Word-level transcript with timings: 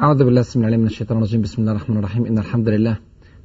أعوذ 0.00 0.24
بالله 0.24 0.40
السميع 0.40 0.68
العليم 0.68 0.80
من 0.80 0.86
الشيطان 0.86 1.18
الرجيم. 1.18 1.42
بسم 1.42 1.62
الله 1.62 1.72
الرحمن 1.72 1.96
الرحيم. 1.96 2.26
إن 2.26 2.38
الحمد 2.38 2.68
لله 2.68 2.96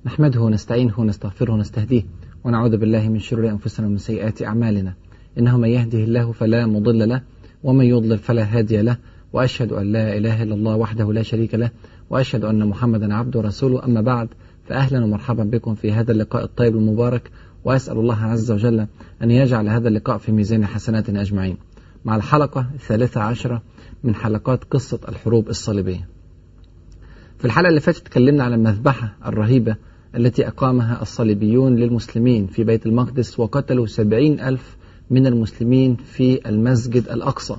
نحمده 0.05 0.42
ونستعينه 0.42 1.00
ونستغفره 1.00 1.54
ونستهديه 1.54 2.04
ونعوذ 2.43 2.77
بالله 2.77 3.09
من 3.09 3.20
شرور 3.20 3.50
أنفسنا 3.50 3.88
ومن 3.88 3.97
سيئات 3.97 4.42
أعمالنا. 4.42 4.94
إنه 5.38 5.57
من 5.57 5.70
يهده 5.70 5.97
الله 5.97 6.31
فلا 6.31 6.65
مضل 6.65 7.10
له 7.10 7.21
ومن 7.63 7.86
يضلل 7.86 8.18
فلا 8.18 8.44
هادي 8.44 8.81
له. 8.81 8.97
وأشهد 9.33 9.71
أن 9.71 9.91
لا 9.91 10.18
إله 10.18 10.44
إلا 10.44 10.55
الله 10.55 10.75
وحده 10.75 11.13
لا 11.13 11.21
شريك 11.21 11.55
له 11.55 11.71
وأشهد 12.10 12.44
أن 12.44 12.68
محمدا 12.68 13.14
عبده 13.14 13.40
ورسوله. 13.40 13.86
أما 13.86 14.02
بعد 14.02 14.28
فأهلا 14.68 15.04
ومرحبا 15.04 15.44
بكم 15.44 15.76
في 15.76 15.92
هذا 15.92 16.12
اللقاء 16.12 16.44
الطيب 16.44 16.76
المبارك. 16.76 17.32
وأسأل 17.66 17.98
الله 17.98 18.23
عز 18.23 18.52
وجل 18.52 18.88
أن 19.23 19.32
يجعل 19.32 19.70
هذا 19.70 19.88
اللقاء 19.88 20.18
في 20.18 20.32
ميزان 20.32 20.66
حسناتنا 20.66 21.22
أجمعين. 21.22 21.58
مع 22.05 22.16
الحلقة 22.16 22.70
الثالثة 22.73 23.22
عشرة 23.22 23.62
من 24.04 24.16
حلقات 24.16 24.64
قصة 24.64 25.00
الحروب 25.09 25.50
الصليبية. 25.50 26.16
في 27.38 27.45
الحلقة 27.45 27.70
اللي 27.70 27.80
فاتت 27.80 28.05
تكلمنا 28.05 28.44
على 28.44 28.55
المذبحة 28.55 29.16
الرهيبة 29.26 29.76
التي 30.16 30.48
أقامها 30.48 31.02
الصليبيون 31.02 31.76
للمسلمين 31.76 32.48
في 32.48 32.63
بيت 32.63 32.86
المقدس 32.86 33.40
وقتلوا 33.40 33.86
سبعين 33.86 34.40
ألف 34.40 34.77
من 35.10 35.27
المسلمين 35.27 35.96
في 35.96 36.50
المسجد 36.50 37.04
الأقصى. 37.10 37.55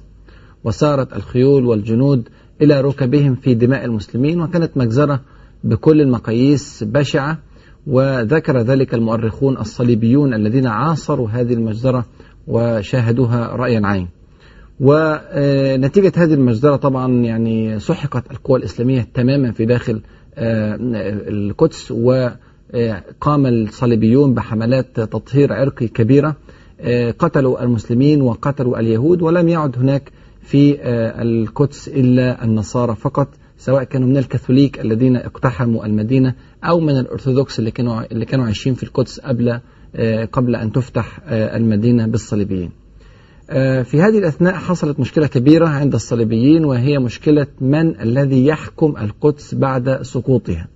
وسارت 0.65 1.17
الخيول 1.17 1.67
والجنود 1.67 2.29
إلى 2.63 2.81
ركبهم 2.81 3.35
في 3.35 3.55
دماء 3.55 3.85
المسلمين 3.85 4.41
وكانت 4.41 4.77
مجزرة 4.77 5.21
بكل 5.65 6.01
المقاييس 6.01 6.85
بشعة. 6.85 7.39
وذكر 7.87 8.59
ذلك 8.59 8.95
المؤرخون 8.95 9.59
الصليبيون 9.59 10.35
الذين 10.35 10.67
عاصروا 10.67 11.29
هذه 11.29 11.55
المجزرة 11.55 12.07
وشاهدوها 12.47 13.47
رأيا 13.57 13.81
عين. 13.85 14.09
ونتيجة 14.81 16.13
هذه 16.17 16.35
المجزرة 16.35 16.77
طبعا 16.77 17.13
يعني 17.13 17.81
سحقت 17.81 18.31
القوى 18.31 18.59
الإسلامية 18.59 19.09
تماما 19.15 19.53
في 19.53 19.65
داخل 19.65 20.01
القدس 20.39 21.91
وقام 21.91 23.47
الصليبيون 23.47 24.35
بحملات 24.35 25.01
تطهير 25.01 25.53
عرقي 25.53 25.89
كبيرة 25.89 26.37
قتلوا 27.19 27.63
المسلمين 27.63 28.23
وقتلوا 28.23 28.81
اليهود 28.81 29.23
ولم 29.23 29.49
يعد 29.49 29.79
هناك 29.79 30.13
في 30.43 30.79
القدس 31.23 31.89
إلا 31.89 32.45
النصارى 32.45 32.95
فقط 32.97 33.29
سواء 33.59 33.85
كانوا 33.85 34.09
من 34.09 34.17
الكاثوليك 34.17 34.81
الذين 34.81 35.17
اقتحموا 35.17 35.87
المدينة 35.87 36.35
أو 36.65 36.81
من 36.81 36.99
الأرثوذكس 36.99 37.59
اللي 37.59 37.71
كانوا 37.71 38.03
اللي 38.13 38.25
كانوا 38.25 38.45
عايشين 38.45 38.75
في 38.75 38.83
القدس 38.83 39.21
قبل 39.21 39.61
قبل 40.33 40.57
أن 40.57 40.73
تفتح 40.73 41.21
المدينة 41.29 42.07
بالصليبيين. 42.07 42.71
في 43.83 44.01
هذه 44.01 44.19
الأثناء 44.19 44.55
حصلت 44.55 45.01
مشكلة 45.01 45.27
كبيرة 45.27 45.67
عند 45.69 45.95
الصليبيين 45.95 46.65
وهي 46.65 46.99
مشكلة 46.99 47.47
من 47.61 48.01
الذي 48.01 48.47
يحكم 48.47 48.95
القدس 49.01 49.55
بعد 49.55 50.03
سقوطها. 50.03 50.69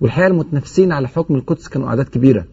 والحقيقة 0.00 0.26
المتنافسين 0.28 0.92
على 0.92 1.08
حكم 1.08 1.34
القدس 1.34 1.68
كانوا 1.68 1.88
أعداد 1.88 2.06
كبيرة. 2.08 2.44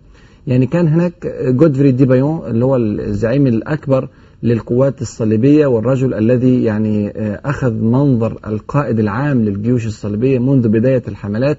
يعني 0.47 0.66
كان 0.66 0.88
هناك 0.88 1.28
جودفري 1.47 1.92
دي 1.92 2.05
بايون 2.05 2.42
اللي 2.47 2.66
هو 2.66 2.75
الزعيم 2.75 3.47
الأكبر 3.47 4.08
للقوات 4.44 5.02
الصليبية 5.02 5.66
والرجل 5.66 6.14
الذي 6.14 6.64
يعني 6.64 7.11
أخذ 7.45 7.73
منظر 7.73 8.38
القائد 8.48 9.00
العام 9.00 9.42
للجيوش 9.45 9.88
الصليبية 9.88 10.39
منذ 10.39 10.67
بداية 10.67 11.03
الحملات 11.08 11.58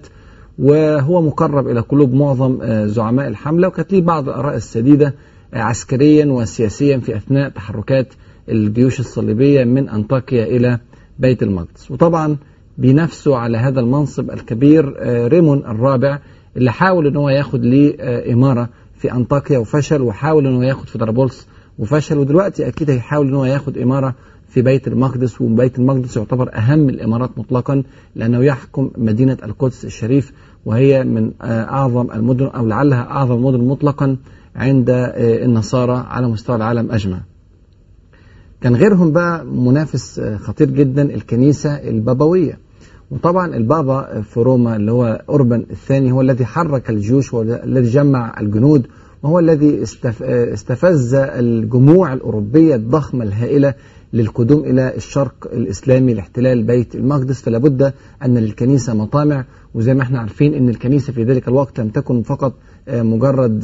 وهو 0.58 1.22
مقرب 1.22 1.68
إلى 1.68 1.80
قلوب 1.80 2.14
معظم 2.14 2.58
زعماء 2.86 3.28
الحملة 3.28 3.68
وكانت 3.68 3.92
ليه 3.92 4.02
بعض 4.02 4.28
الآراء 4.28 4.56
السديدة 4.56 5.14
عسكريا 5.54 6.26
وسياسيا 6.26 6.98
في 6.98 7.16
أثناء 7.16 7.48
تحركات 7.48 8.08
الجيوش 8.48 9.00
الصليبية 9.00 9.64
من 9.64 9.88
أنطاكيا 9.88 10.44
إلى 10.44 10.78
بيت 11.18 11.42
المقدس. 11.42 11.90
وطبعا 11.90 12.36
بنفسه 12.78 13.36
على 13.36 13.58
هذا 13.58 13.80
المنصب 13.80 14.30
الكبير 14.30 14.94
ريمون 15.28 15.58
الرابع 15.58 16.18
اللي 16.56 16.72
حاول 16.72 17.06
إن 17.06 17.16
هو 17.16 17.28
ياخد 17.28 17.64
ليه 17.64 17.96
إمارة 18.32 18.68
في 18.98 19.12
أنطاكيا 19.12 19.58
وفشل 19.58 20.02
وحاول 20.02 20.46
إن 20.46 20.54
هو 20.54 20.62
ياخد 20.62 20.88
في 20.88 20.98
طرابلس 20.98 21.46
وفشل. 21.78 22.18
ودلوقتي 22.18 22.68
أكيد 22.68 22.90
هيحاول 22.90 23.28
إن 23.28 23.34
هو 23.34 23.44
ياخد 23.44 23.78
إمارة 23.78 24.14
في 24.48 24.62
بيت 24.62 24.88
المقدس. 24.88 25.40
وبيت 25.40 25.78
المقدس 25.78 26.16
يعتبر 26.16 26.50
أهم 26.54 26.88
الإمارات 26.88 27.30
مطلقا 27.38 27.82
لأنه 28.16 28.44
يحكم 28.44 28.90
مدينة 28.98 29.38
القدس 29.44 29.84
الشريف 29.84 30.32
وهي 30.64 31.04
من 31.04 31.30
أعظم 31.42 32.10
المدن 32.10 32.46
أو 32.46 32.66
لعلها 32.66 33.02
أعظم 33.10 33.34
المدن 33.34 33.64
مطلقا 33.64 34.16
عند 34.56 34.86
النصارى 35.18 36.04
على 36.08 36.28
مستوى 36.28 36.56
العالم 36.56 36.90
أجمع. 36.92 37.20
كان 38.60 38.76
غيرهم 38.76 39.12
بقى 39.12 39.44
منافس 39.46 40.20
خطير 40.20 40.70
جدا 40.70 41.02
الكنيسة 41.02 41.70
البابوية. 41.74 42.58
وطبعا 43.10 43.56
البابا 43.56 44.20
في 44.20 44.40
روما 44.40 44.76
اللي 44.76 44.92
هو 44.92 45.22
أوربان 45.28 45.66
الثاني 45.70 46.12
هو 46.12 46.20
الذي 46.20 46.44
حرك 46.46 46.90
الجيوش 46.90 47.34
والذي 47.34 47.88
جمع 47.90 48.40
الجنود 48.40 48.86
وهو 49.22 49.38
الذي 49.38 49.82
استفز 50.52 51.14
الجموع 51.14 52.12
الأوروبية 52.12 52.74
الضخمة 52.74 53.24
الهائلة 53.24 53.74
للقدوم 54.14 54.64
إلى 54.64 54.96
الشرق 54.96 55.48
الإسلامي 55.52 56.14
لاحتلال 56.14 56.62
بيت 56.62 56.94
المقدس 56.94 57.42
فلا 57.42 57.58
بد 57.58 57.92
أن 58.24 58.38
للكنيسة 58.38 58.94
مطامع. 58.94 59.44
وزي 59.74 59.94
ما 59.94 60.02
إحنا 60.02 60.18
عارفين 60.18 60.54
أن 60.54 60.68
الكنيسة 60.68 61.12
في 61.12 61.24
ذلك 61.24 61.48
الوقت 61.48 61.80
لم 61.80 61.88
تكن 61.88 62.22
فقط 62.22 62.54
مجرد 62.88 63.62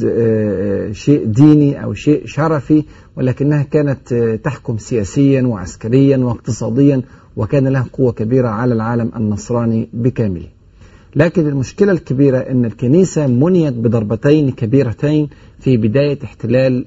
شيء 0.91 1.25
ديني 1.25 1.83
أو 1.83 1.93
شيء 1.93 2.25
شرفي 2.25 2.83
ولكنها 3.17 3.63
كانت 3.63 4.13
تحكم 4.43 4.77
سياسيا 4.77 5.41
وعسكريا 5.41 6.17
واقتصاديا 6.17 7.01
وكان 7.35 7.67
لها 7.67 7.85
قوة 7.93 8.11
كبيرة 8.11 8.47
على 8.47 8.73
العالم 8.73 9.11
النصراني 9.15 9.89
بكامله 9.93 10.47
لكن 11.15 11.47
المشكلة 11.47 11.91
الكبيرة 11.91 12.37
أن 12.37 12.65
الكنيسة 12.65 13.27
منيت 13.27 13.73
بضربتين 13.73 14.51
كبيرتين 14.51 15.29
في 15.59 15.77
بداية 15.77 16.19
احتلال 16.23 16.85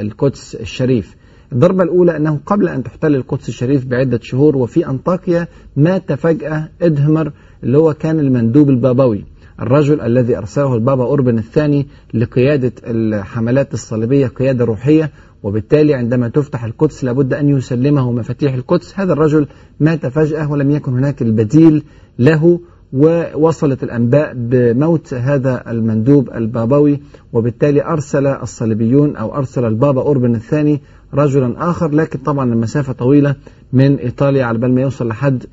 القدس 0.00 0.54
الشريف. 0.54 1.16
الضربة 1.52 1.82
الأولى 1.82 2.16
أنه 2.16 2.40
قبل 2.46 2.68
أن 2.68 2.82
تحتل 2.82 3.14
القدس 3.14 3.48
الشريف 3.48 3.86
بعدة 3.86 4.20
شهور 4.22 4.56
وفي 4.56 4.86
أنطاكيا 4.86 5.48
مات 5.76 6.12
فجأة 6.12 6.68
إدهمر 6.82 7.32
اللي 7.64 7.78
هو 7.78 7.94
كان 7.94 8.20
المندوب 8.20 8.70
البابوي 8.70 9.24
الرجل 9.60 10.00
الذي 10.00 10.38
أرسله 10.38 10.74
البابا 10.74 11.04
أوربن 11.04 11.38
الثاني 11.38 11.86
لقيادة 12.14 12.72
الحملات 12.84 13.74
الصليبية 13.74 14.26
قيادة 14.26 14.64
روحية 14.64 15.10
وبالتالي 15.42 15.94
عندما 15.94 16.28
تفتح 16.28 16.64
القدس 16.64 17.04
لابد 17.04 17.34
أن 17.34 17.48
يسلمه 17.48 18.12
مفاتيح 18.12 18.54
القدس. 18.54 19.00
هذا 19.00 19.12
الرجل 19.12 19.46
مات 19.80 20.06
فجأة 20.06 20.50
ولم 20.50 20.70
يكن 20.70 20.92
هناك 20.92 21.22
البديل 21.22 21.82
له 22.18 22.60
ووصلت 22.92 23.82
الأنباء 23.82 24.32
بموت 24.36 25.14
هذا 25.14 25.70
المندوب 25.70 26.30
البابوي 26.34 27.00
وبالتالي 27.32 27.84
أرسل 27.84 28.26
الصليبيون 28.26 29.16
أو 29.16 29.34
أرسل 29.36 29.64
البابا 29.64 30.02
أوربن 30.02 30.34
الثاني 30.34 30.80
رجلا 31.14 31.70
آخر 31.70 31.90
لكن 31.90 32.18
طبعا 32.18 32.52
المسافة 32.52 32.92
طويلة 32.92 33.34
من 33.72 33.96
إيطاليا 33.96 34.44
على 34.44 34.58
بال 34.58 34.74
ما 34.74 34.80
يوصل 34.80 35.08
لحد 35.08 35.44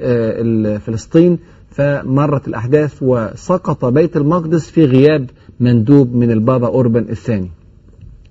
فلسطين 0.85 1.39
فمرت 1.69 2.47
الأحداث 2.47 2.95
وسقط 3.01 3.85
بيت 3.85 4.17
المقدس 4.17 4.69
في 4.69 4.85
غياب 4.85 5.29
مندوب 5.59 6.15
من 6.15 6.31
البابا 6.31 6.67
أوربن 6.67 7.05
الثاني. 7.09 7.51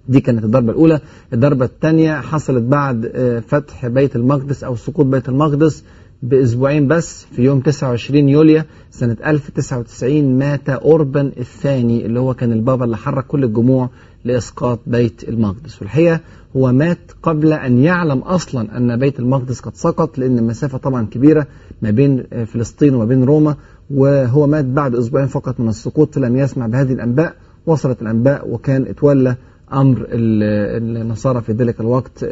دي 0.09 0.21
كانت 0.21 0.45
الضربة 0.45 0.73
الأولى. 0.73 1.01
الضربة 1.33 1.65
الثانية 1.65 2.21
حصلت 2.21 2.63
بعد 2.63 3.13
فتح 3.49 3.87
بيت 3.87 4.17
المقدس 4.17 4.65
أو 4.65 4.77
سقوط 4.77 5.07
بيت 5.07 5.29
المقدس 5.29 5.85
بأسبوعين 6.25 6.89
بس 6.89 7.25
في 7.25 7.43
يوم 7.43 7.61
29 7.61 8.29
يوليو 8.29 8.63
سنة 8.91 9.17
1099 9.27 10.39
مات 10.39 10.69
أوربن 10.69 11.33
الثاني 11.39 12.07
اللي 12.07 12.21
هو 12.21 12.35
كان 12.35 12.53
البابا 12.53 12.85
اللي 12.85 12.97
حرك 12.97 13.27
كل 13.27 13.45
الجموع 13.45 13.91
لإسقاط 14.25 14.81
بيت 14.87 15.29
المقدس. 15.29 15.83
والحقيقة 15.83 16.21
هو 16.57 16.73
مات 16.73 16.99
قبل 17.23 17.53
أن 17.53 17.79
يعلم 17.79 18.19
أصلا 18.19 18.77
أن 18.77 18.97
بيت 18.99 19.21
المقدس 19.21 19.61
قد 19.61 19.75
سقط 19.75 20.19
لأن 20.19 20.39
المسافة 20.39 20.79
طبعا 20.79 21.07
كبيرة 21.07 21.47
ما 21.83 21.91
بين 21.91 22.23
فلسطين 22.47 22.95
وما 22.95 23.05
بين 23.05 23.25
روما 23.25 23.57
وهو 23.91 24.47
مات 24.47 24.65
بعد 24.65 24.95
أسبوعين 24.95 25.27
فقط 25.27 25.61
من 25.61 25.69
السقوط. 25.69 26.15
فلم 26.15 26.37
يسمع 26.37 26.67
بهذه 26.67 26.93
الأنباء 26.93 27.35
وصلت 27.67 28.03
الأنباء 28.03 28.49
وكان 28.49 28.83
اتولى 28.83 29.37
أمر 29.73 30.07
النصارى 30.11 31.41
في 31.41 31.53
ذلك 31.53 31.81
الوقت. 31.81 32.25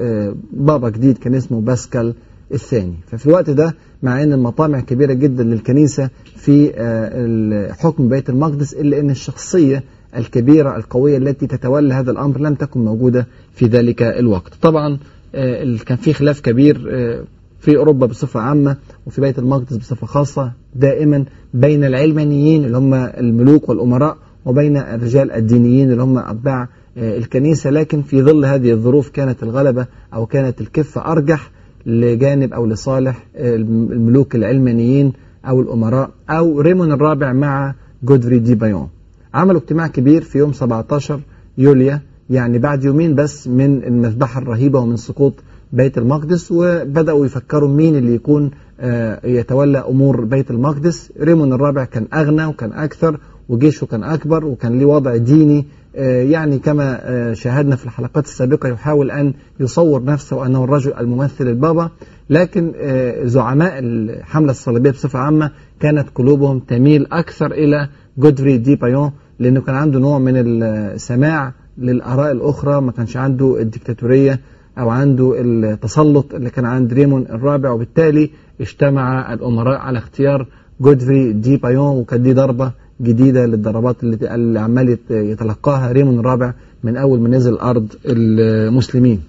بابا 0.52 0.88
جديد 0.88 1.18
كان 1.18 1.34
اسمه 1.34 1.60
باسكال 1.60 2.14
الثاني. 2.52 2.94
ففي 3.06 3.26
الوقت 3.26 3.50
ده 3.50 3.74
مع 4.02 4.22
إن 4.22 4.32
المطامع 4.32 4.80
كبيرة 4.80 5.12
جدا 5.12 5.42
للكنيسة 5.44 6.10
في 6.36 6.72
حكم 7.80 8.08
بيت 8.08 8.30
المقدس 8.30 8.74
إلا 8.74 9.00
أن 9.00 9.10
الشخصية 9.10 9.82
الكبيرة 10.16 10.76
القوية 10.76 11.16
التي 11.18 11.46
تتولى 11.46 11.94
هذا 11.94 12.10
الأمر 12.10 12.40
لم 12.40 12.54
تكن 12.54 12.84
موجودة 12.84 13.26
في 13.54 13.66
ذلك 13.66 14.02
الوقت. 14.02 14.52
طبعا 14.62 14.98
كان 15.86 15.96
في 16.00 16.12
خلاف 16.12 16.40
كبير 16.40 16.78
في 17.60 17.76
أوروبا 17.76 18.06
بصفة 18.06 18.40
عامة 18.40 18.76
وفي 19.06 19.20
بيت 19.20 19.38
المقدس 19.38 19.76
بصفة 19.76 20.06
خاصة 20.06 20.52
دائما 20.74 21.24
بين 21.54 21.84
العلمانيين 21.84 22.64
اللي 22.64 22.78
هم 22.78 22.94
الملوك 22.94 23.68
والأمراء 23.68 24.16
وبين 24.44 24.76
الرجال 24.76 25.30
الدينيين 25.30 25.90
اللي 25.92 26.02
هم 26.02 26.18
أتباع 26.18 26.68
الكنيسة. 26.96 27.70
لكن 27.70 28.02
في 28.02 28.22
ظل 28.22 28.44
هذه 28.44 28.72
الظروف 28.72 29.08
كانت 29.08 29.42
الغلبة 29.42 29.86
أو 30.14 30.26
كانت 30.26 30.60
الكفة 30.60 31.12
أرجح 31.12 31.50
لجانب 31.86 32.52
أو 32.52 32.66
لصالح 32.66 33.26
الملوك 33.36 34.34
العلمانيين 34.34 35.12
أو 35.48 35.60
الأمراء 35.60 36.10
أو 36.30 36.60
ريمون 36.60 36.92
الرابع 36.92 37.32
مع 37.32 37.74
جودفري 38.02 38.38
دي 38.38 38.54
بايون. 38.54 38.88
عملوا 39.34 39.60
اجتماع 39.60 39.86
كبير 39.86 40.22
في 40.22 40.38
يوم 40.38 40.52
17 40.52 41.20
يوليو 41.58 41.98
يعني 42.30 42.58
بعد 42.58 42.84
يومين 42.84 43.14
بس 43.14 43.48
من 43.48 43.84
المذبحة 43.84 44.40
الرهيبة 44.40 44.78
ومن 44.80 44.96
سقوط 44.96 45.34
بيت 45.72 45.98
المقدس 45.98 46.52
وبدأوا 46.52 47.26
يفكروا 47.26 47.68
مين 47.68 47.96
اللي 47.96 48.14
يكون 48.14 48.50
يتولى 49.24 49.78
أمور 49.78 50.24
بيت 50.24 50.50
المقدس. 50.50 51.10
ريمون 51.20 51.52
الرابع 51.52 51.84
كان 51.84 52.06
أغنى 52.14 52.46
وكان 52.46 52.72
أكثر 52.72 53.18
وجيشه 53.48 53.84
كان 53.86 54.04
أكبر 54.04 54.44
وكان 54.44 54.78
له 54.78 54.86
وضع 54.86 55.16
ديني 55.16 55.66
يعني 55.94 56.58
كما 56.58 57.00
شاهدنا 57.34 57.76
في 57.76 57.84
الحلقات 57.84 58.24
السابقة 58.24 58.68
يحاول 58.68 59.10
أن 59.10 59.34
يصور 59.60 60.04
نفسه 60.04 60.46
أنه 60.46 60.64
الرجل 60.64 60.92
الممثل 60.92 61.48
البابا 61.48 61.90
لكن 62.30 62.72
زعماء 63.24 63.72
الحملة 63.78 64.50
الصليبية 64.50 64.90
بصفة 64.90 65.18
عامة 65.18 65.50
كانت 65.80 66.08
قلوبهم 66.14 66.58
تميل 66.58 67.06
أكثر 67.12 67.52
إلى 67.52 67.88
جودفري 68.18 68.56
دي 68.58 68.76
بايون 68.76 69.12
لأنه 69.38 69.60
كان 69.60 69.74
عنده 69.74 69.98
نوع 70.00 70.18
من 70.18 70.32
السماع 70.36 71.52
للآراء 71.78 72.32
الأخرى 72.32 72.80
ما 72.80 72.92
كانش 72.92 73.16
عنده 73.16 73.60
الدكتاتورية 73.60 74.40
أو 74.78 74.90
عنده 74.90 75.34
التسلط 75.40 76.34
اللي 76.34 76.50
كان 76.50 76.64
عند 76.64 76.92
ريمون 76.92 77.22
الرابع 77.30 77.70
وبالتالي 77.70 78.30
اجتمع 78.60 79.32
الأمراء 79.34 79.78
على 79.78 79.98
اختيار 79.98 80.46
جودفري 80.80 81.32
دي 81.32 81.56
بايون 81.56 81.96
وكانت 81.96 82.22
دي 82.22 82.32
ضربة 82.32 82.72
جديدة 83.00 83.46
للضربات 83.46 84.02
اللي, 84.02 84.34
اللي 84.34 84.60
عمال 84.60 84.98
يتلقاها 85.10 85.92
ريمون 85.92 86.18
الرابع 86.18 86.54
من 86.84 86.96
أول 86.96 87.20
ما 87.20 87.28
نزل 87.28 87.54
أرض 87.54 87.86
المسلمين. 88.06 89.20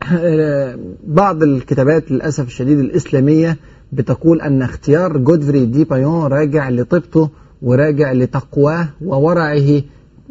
بعض 1.20 1.42
الكتابات 1.42 2.10
للأسف 2.10 2.46
الشديد 2.46 2.78
الإسلامية 2.78 3.56
بتقول 3.92 4.40
أن 4.40 4.62
اختيار 4.62 5.16
جودفري 5.16 5.64
دي 5.64 5.84
بايون 5.84 6.26
راجع 6.26 6.70
لطيبته 6.70 7.30
وراجع 7.62 8.12
لتقواه 8.12 8.88
وورعه 9.04 9.82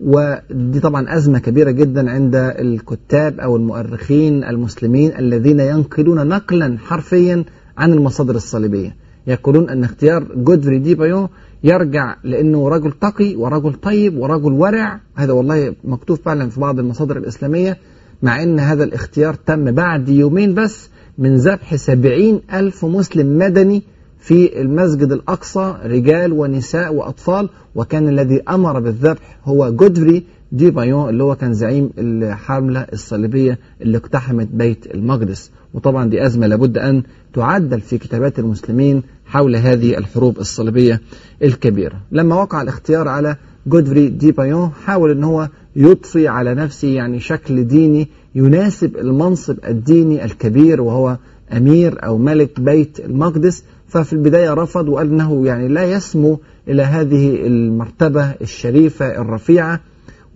ودي 0.03 0.79
طبعا 0.79 1.15
أزمة 1.15 1.39
كبيرة 1.39 1.71
جدا 1.71 2.11
عند 2.11 2.35
الكتاب 2.35 3.39
أو 3.39 3.55
المؤرخين 3.55 4.43
المسلمين 4.43 5.17
الذين 5.17 5.59
ينقلون 5.59 6.27
نقلا 6.27 6.77
حرفيا 6.77 7.43
عن 7.77 7.93
المصادر 7.93 8.35
الصليبية. 8.35 8.95
يقولون 9.29 9.69
أن 9.69 9.83
اختيار 9.83 10.23
جودفري 10.35 10.79
دي 10.79 10.95
بايون 10.95 11.27
يرجع 11.63 12.15
لأنه 12.23 12.69
رجل 12.69 12.91
تقي 12.91 13.35
ورجل 13.35 13.73
طيب 13.73 14.17
ورجل 14.17 14.51
ورع. 14.51 14.99
هذا 15.15 15.33
والله 15.33 15.75
مكتوب 15.83 16.17
فعلا 16.17 16.49
في 16.49 16.59
بعض 16.59 16.79
المصادر 16.79 17.17
الإسلامية 17.17 17.77
مع 18.23 18.43
أن 18.43 18.59
هذا 18.59 18.83
الاختيار 18.83 19.33
تم 19.33 19.71
بعد 19.71 20.09
يومين 20.09 20.53
بس 20.53 20.89
من 21.17 21.35
ذبح 21.35 21.75
سبعين 21.75 22.41
ألف 22.53 22.85
مسلم 22.85 23.37
مدني 23.37 23.83
في 24.19 24.61
المسجد 24.61 25.11
الأقصى 25.11 25.75
رجال 25.83 26.33
ونساء 26.33 26.93
وأطفال. 26.93 27.49
وكان 27.75 28.09
الذي 28.09 28.41
أمر 28.49 28.79
بالذبح 28.79 29.39
هو 29.45 29.71
جودفري 29.71 30.23
دي 30.51 30.71
بايون 30.71 31.09
اللي 31.09 31.23
هو 31.23 31.35
كان 31.35 31.53
زعيم 31.53 31.89
الحملة 31.97 32.85
الصليبية 32.93 33.59
اللي 33.81 33.97
اقتحمت 33.97 34.47
بيت 34.53 34.95
المقدس. 34.95 35.51
وطبعا 35.73 36.09
دي 36.09 36.25
أزمة 36.25 36.47
لابد 36.47 36.77
أن 36.77 37.03
تعدل 37.33 37.81
في 37.81 37.97
كتابات 37.97 38.39
المسلمين 38.39 39.03
حول 39.29 39.55
هذه 39.55 39.97
الحروب 39.97 40.39
الصليبية 40.39 41.01
الكبيرة. 41.43 42.01
لما 42.11 42.35
وقع 42.35 42.61
الاختيار 42.61 43.07
على 43.07 43.35
جودفري 43.67 44.07
دي 44.07 44.31
بايون 44.31 44.71
حاول 44.85 45.11
إن 45.11 45.23
هو 45.23 45.49
يضفي 45.75 46.27
على 46.27 46.53
نفسه 46.55 46.87
يعني 46.87 47.19
شكل 47.19 47.67
ديني 47.67 48.07
يناسب 48.35 48.97
المنصب 48.97 49.57
الديني 49.67 50.25
الكبير 50.25 50.81
وهو 50.81 51.17
أمير 51.57 52.05
أو 52.05 52.17
ملك 52.17 52.59
بيت 52.59 52.99
المقدس. 52.99 53.63
ففي 53.87 54.13
البداية 54.13 54.53
رفض 54.53 54.89
وقال 54.89 55.07
أنه 55.07 55.45
يعني 55.45 55.67
لا 55.67 55.83
يسمو 55.83 56.39
إلى 56.67 56.83
هذه 56.83 57.45
المرتبة 57.45 58.31
الشريفة 58.41 59.21
الرفيعة. 59.21 59.79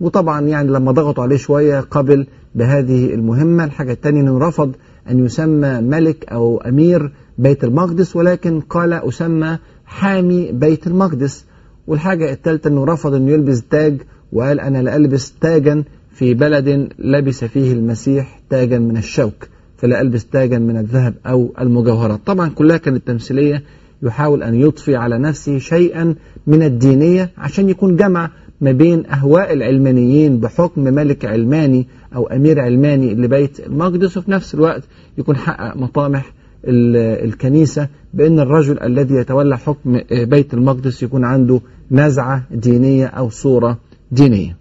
وطبعا 0.00 0.40
يعني 0.40 0.70
لما 0.70 0.92
ضغطوا 0.92 1.22
عليه 1.24 1.36
شوية 1.36 1.80
قبل 1.80 2.26
بهذه 2.54 3.14
المهمة 3.14 3.64
الحاجة 3.64 3.92
الثانية 3.92 4.20
أنه 4.20 4.38
رفض 4.38 4.72
أن 5.10 5.24
يسمى 5.24 5.80
ملك 5.80 6.24
أو 6.28 6.58
أمير 6.58 7.12
بيت 7.38 7.64
المقدس 7.64 8.16
ولكن 8.16 8.60
قال 8.60 8.92
أسمى 8.92 9.58
حامي 9.84 10.52
بيت 10.52 10.86
المقدس. 10.86 11.44
والحاجة 11.86 12.32
الثالثة 12.32 12.70
أنه 12.70 12.84
رفض 12.84 13.14
أنه 13.14 13.30
يلبس 13.30 13.62
تاج 13.62 14.02
وقال 14.32 14.60
أنا 14.60 14.82
لا 14.82 14.96
ألبس 14.96 15.32
تاجا 15.40 15.84
في 16.10 16.34
بلد 16.34 16.88
لبس 16.98 17.44
فيه 17.44 17.72
المسيح 17.72 18.40
تاجا 18.50 18.78
من 18.78 18.96
الشوك 18.96 19.48
فلا 19.76 20.00
ألبس 20.00 20.26
تاجا 20.26 20.58
من 20.58 20.76
الذهب 20.76 21.14
أو 21.26 21.52
المجوهرات. 21.60 22.20
طبعا 22.26 22.48
كلها 22.48 22.76
كانت 22.76 23.06
تمثيلية 23.06 23.62
يحاول 24.02 24.42
أن 24.42 24.54
يضفي 24.54 24.96
على 24.96 25.18
نفسه 25.18 25.58
شيئا 25.58 26.14
من 26.46 26.62
الدينية 26.62 27.30
عشان 27.38 27.68
يكون 27.68 27.96
جمع 27.96 28.30
ما 28.60 28.72
بين 28.72 29.06
أهواء 29.06 29.52
العلمانيين 29.52 30.40
بحكم 30.40 30.84
ملك 30.84 31.24
علماني 31.24 31.86
أو 32.14 32.26
أمير 32.26 32.60
علماني 32.60 33.14
لبيت 33.14 33.60
المقدس 33.60 34.16
وفي 34.16 34.30
نفس 34.30 34.54
الوقت 34.54 34.82
يكون 35.18 35.36
حقق 35.36 35.76
مطامح 35.76 36.32
الكنيسة 36.66 37.88
بأن 38.14 38.40
الرجل 38.40 38.82
الذي 38.82 39.14
يتولى 39.14 39.58
حكم 39.58 40.00
بيت 40.10 40.54
المقدس 40.54 41.02
يكون 41.02 41.24
عنده 41.24 41.60
نزعة 41.90 42.42
دينية 42.50 43.06
أو 43.06 43.30
صورة 43.30 43.78
دينية. 44.12 44.56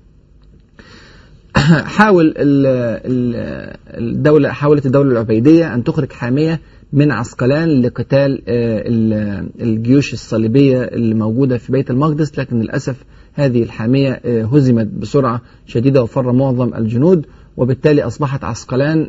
حاول 1.96 2.34
الدولة 3.98 4.50
حاولت 4.50 4.86
الدولة 4.86 5.12
العبيدية 5.12 5.74
أن 5.74 5.84
تخرج 5.84 6.12
حامية 6.12 6.60
من 6.94 7.12
عسقلان 7.12 7.82
لقتال 7.82 8.42
الجيوش 9.62 10.14
الصليبية 10.14 10.84
اللي 10.84 11.16
موجودة 11.16 11.58
في 11.58 11.72
بيت 11.72 11.92
المقدس 11.92 12.40
لكن 12.40 12.60
للأسف 12.60 12.96
هذه 13.34 13.64
الحامية 13.64 14.22
هزمت 14.26 14.88
بسرعة 14.88 15.42
شديدة 15.66 16.04
وفر 16.04 16.32
معظم 16.32 16.74
الجنود. 16.74 17.26
وبالتالي 17.58 18.04
أصبحت 18.04 18.44
عسقلان 18.44 19.08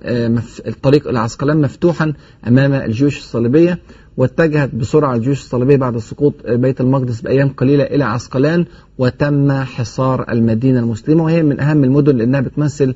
الطريق 0.66 1.08
إلى 1.08 1.18
عسقلان 1.18 1.60
مفتوحا 1.60 2.12
أمام 2.48 2.72
الجيوش 2.72 3.18
الصليبية 3.18 3.78
واتجهت 4.16 4.74
بسرعة 4.74 5.14
الجيوش 5.14 5.40
الصليبية 5.40 5.76
بعد 5.76 5.98
سقوط 5.98 6.34
بيت 6.48 6.80
المقدس 6.80 7.20
بأيام 7.20 7.48
قليلة 7.48 7.84
إلى 7.84 8.04
عسقلان 8.04 8.64
وتم 8.98 9.52
حصار 9.52 10.24
المدينة 10.32 10.80
المسلمة 10.80 11.24
وهي 11.24 11.42
من 11.42 11.60
أهم 11.60 11.84
المدن 11.84 12.16
لأنها 12.16 12.40
بتمثل 12.40 12.94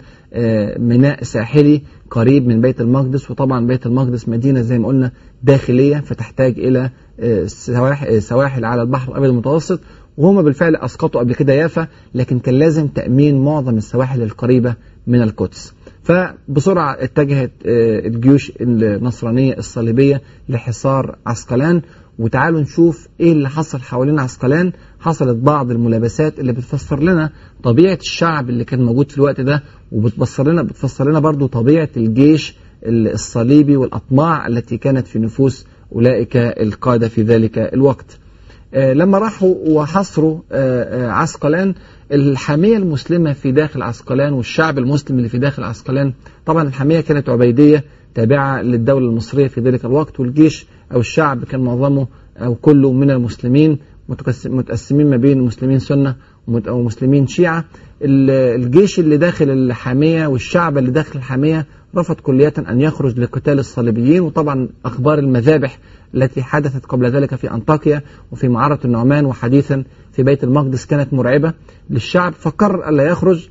ميناء 0.79 1.23
ساحلي 1.25 1.83
قريب 2.11 2.47
من 2.47 2.61
بيت 2.61 2.81
المقدس 2.81 3.31
وطبعا 3.31 3.67
بيت 3.67 3.87
المقدس 3.87 4.29
مدينة 4.29 4.61
زي 4.61 4.79
ما 4.79 4.89
قلنا 4.89 5.13
داخلية 5.43 5.97
فتحتاج 5.97 6.59
إلى 6.59 6.91
سواحل 8.21 8.65
على 8.65 8.83
البحر 8.83 9.13
الأبيض 9.13 9.31
المتوسط 9.31 9.81
وهم 10.19 10.43
بالفعل 10.43 10.77
أسقطوا 10.77 11.21
قبل 11.21 11.35
كده 11.35 11.53
يافا 11.53 11.89
لكن 12.15 12.39
كان 12.39 12.55
لازم 12.55 12.87
تأمين 12.87 13.45
معظم 13.45 13.77
السواحل 13.77 14.23
القريبة 14.23 14.75
من 15.07 15.23
القدس. 15.23 15.75
فبسرعة 16.03 16.97
اتجهت 17.01 17.51
الجيوش 17.65 18.53
النصرانية 18.61 19.59
الصليبية 19.59 20.23
لحصار 20.49 21.17
عسقلان 21.27 21.83
وتعالوا 22.19 22.61
نشوف 22.61 23.09
إيه 23.21 23.33
اللي 23.33 23.49
حصل 23.49 23.81
حوالين 23.81 24.19
عسقلان. 24.19 24.73
حصلت 25.01 25.37
بعض 25.37 25.71
الملابسات 25.71 26.41
اللي 26.41 26.53
بتفسر 26.53 27.01
لنا 27.03 27.31
طبيعة 27.63 27.99
الشعب 28.01 28.51
اللي 28.51 28.65
كان 28.65 28.83
موجود 28.85 29.11
في 29.11 29.17
الوقت 29.19 29.41
ده 29.41 29.63
وبتفسر 29.93 30.49
لنا 30.51 30.63
بتفسر 30.63 31.11
لنا 31.11 31.19
برضو 31.21 31.47
طبيعة 31.47 31.89
الجيش 31.97 32.57
الصليبي 32.85 33.77
والأطماع 33.77 34.47
التي 34.47 34.77
كانت 34.77 35.07
في 35.07 35.19
نفوس 35.19 35.67
أولئك 35.93 36.37
القادة 36.37 37.09
في 37.09 37.23
ذلك 37.23 37.59
الوقت. 37.59 38.19
لما 38.73 39.19
راحوا 39.19 39.55
وحصروا 39.69 40.39
عسقلان 41.11 41.75
الحامية 42.13 42.77
المسلمة 42.77 43.33
في 43.33 43.53
داخل 43.53 43.83
عسقلان 43.83 44.33
والشعب 44.33 44.79
المسلم 44.79 45.19
اللي 45.19 45.29
في 45.29 45.39
داخل 45.39 45.63
عسقلان 45.65 46.13
طبعا 46.47 46.69
الحامية 46.69 47.01
كانت 47.01 47.29
عبيدية 47.29 47.85
تابعة 48.15 48.63
للدولة 48.63 49.07
المصرية 49.09 49.49
في 49.49 49.61
ذلك 49.61 49.85
الوقت 49.85 50.21
والجيش 50.21 50.67
أو 50.93 51.01
الشعب 51.01 51.45
كان 51.45 51.61
معظمه 51.61 52.07
أو 52.39 52.55
كله 52.55 52.93
من 52.93 53.11
المسلمين 53.11 53.79
متقسمين 54.47 55.11
ما 55.11 55.17
بين 55.17 55.41
مسلمين 55.41 55.79
سنة 55.79 56.17
أو 56.69 56.83
مسلمين 56.83 57.27
شيعة. 57.27 57.65
الجيش 58.03 58.99
اللي 58.99 59.17
داخل 59.17 59.51
الحامية 59.51 60.27
والشعب 60.27 60.79
اللي 60.79 60.91
داخل 60.91 61.19
الحامية 61.19 61.67
رفض 61.99 62.15
كلية 62.15 62.55
أن 62.69 62.81
يخرج 62.81 63.21
لقتال 63.21 63.59
الصليبيين 63.59 64.21
وطبعا 64.21 64.69
أخبار 64.85 65.19
المذابح 65.19 65.79
التي 66.15 66.43
حدثت 66.43 66.87
قبل 66.87 67.11
ذلك 67.11 67.35
في 67.35 67.51
أنطاكيا 67.51 68.03
وفي 68.33 68.49
معرة 68.49 68.79
النعمان 68.85 69.27
وحديثا 69.27 69.85
في 70.13 70.23
بيت 70.23 70.45
المقدس 70.45 70.87
كانت 70.87 71.15
مرعبة 71.15 71.53
للشعب 71.91 72.33
فقرر 72.33 72.89
ألا 72.89 73.05
يخرج 73.05 73.49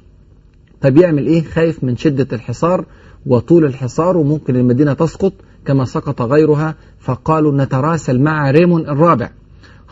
طب 0.81 0.97
يعمل 0.97 1.27
إيه؟ 1.27 1.43
خايف 1.43 1.83
من 1.83 1.97
شدة 1.97 2.27
الحصار 2.33 2.85
وطول 3.25 3.65
الحصار 3.65 4.17
وممكن 4.17 4.55
المدينة 4.55 4.93
تسقط 4.93 5.33
كما 5.65 5.85
سقط 5.85 6.21
غيرها 6.21 6.75
فقالوا 6.99 7.63
نتراسل 7.63 8.19
مع 8.19 8.51
ريمون 8.51 8.81
الرابع. 8.89 9.29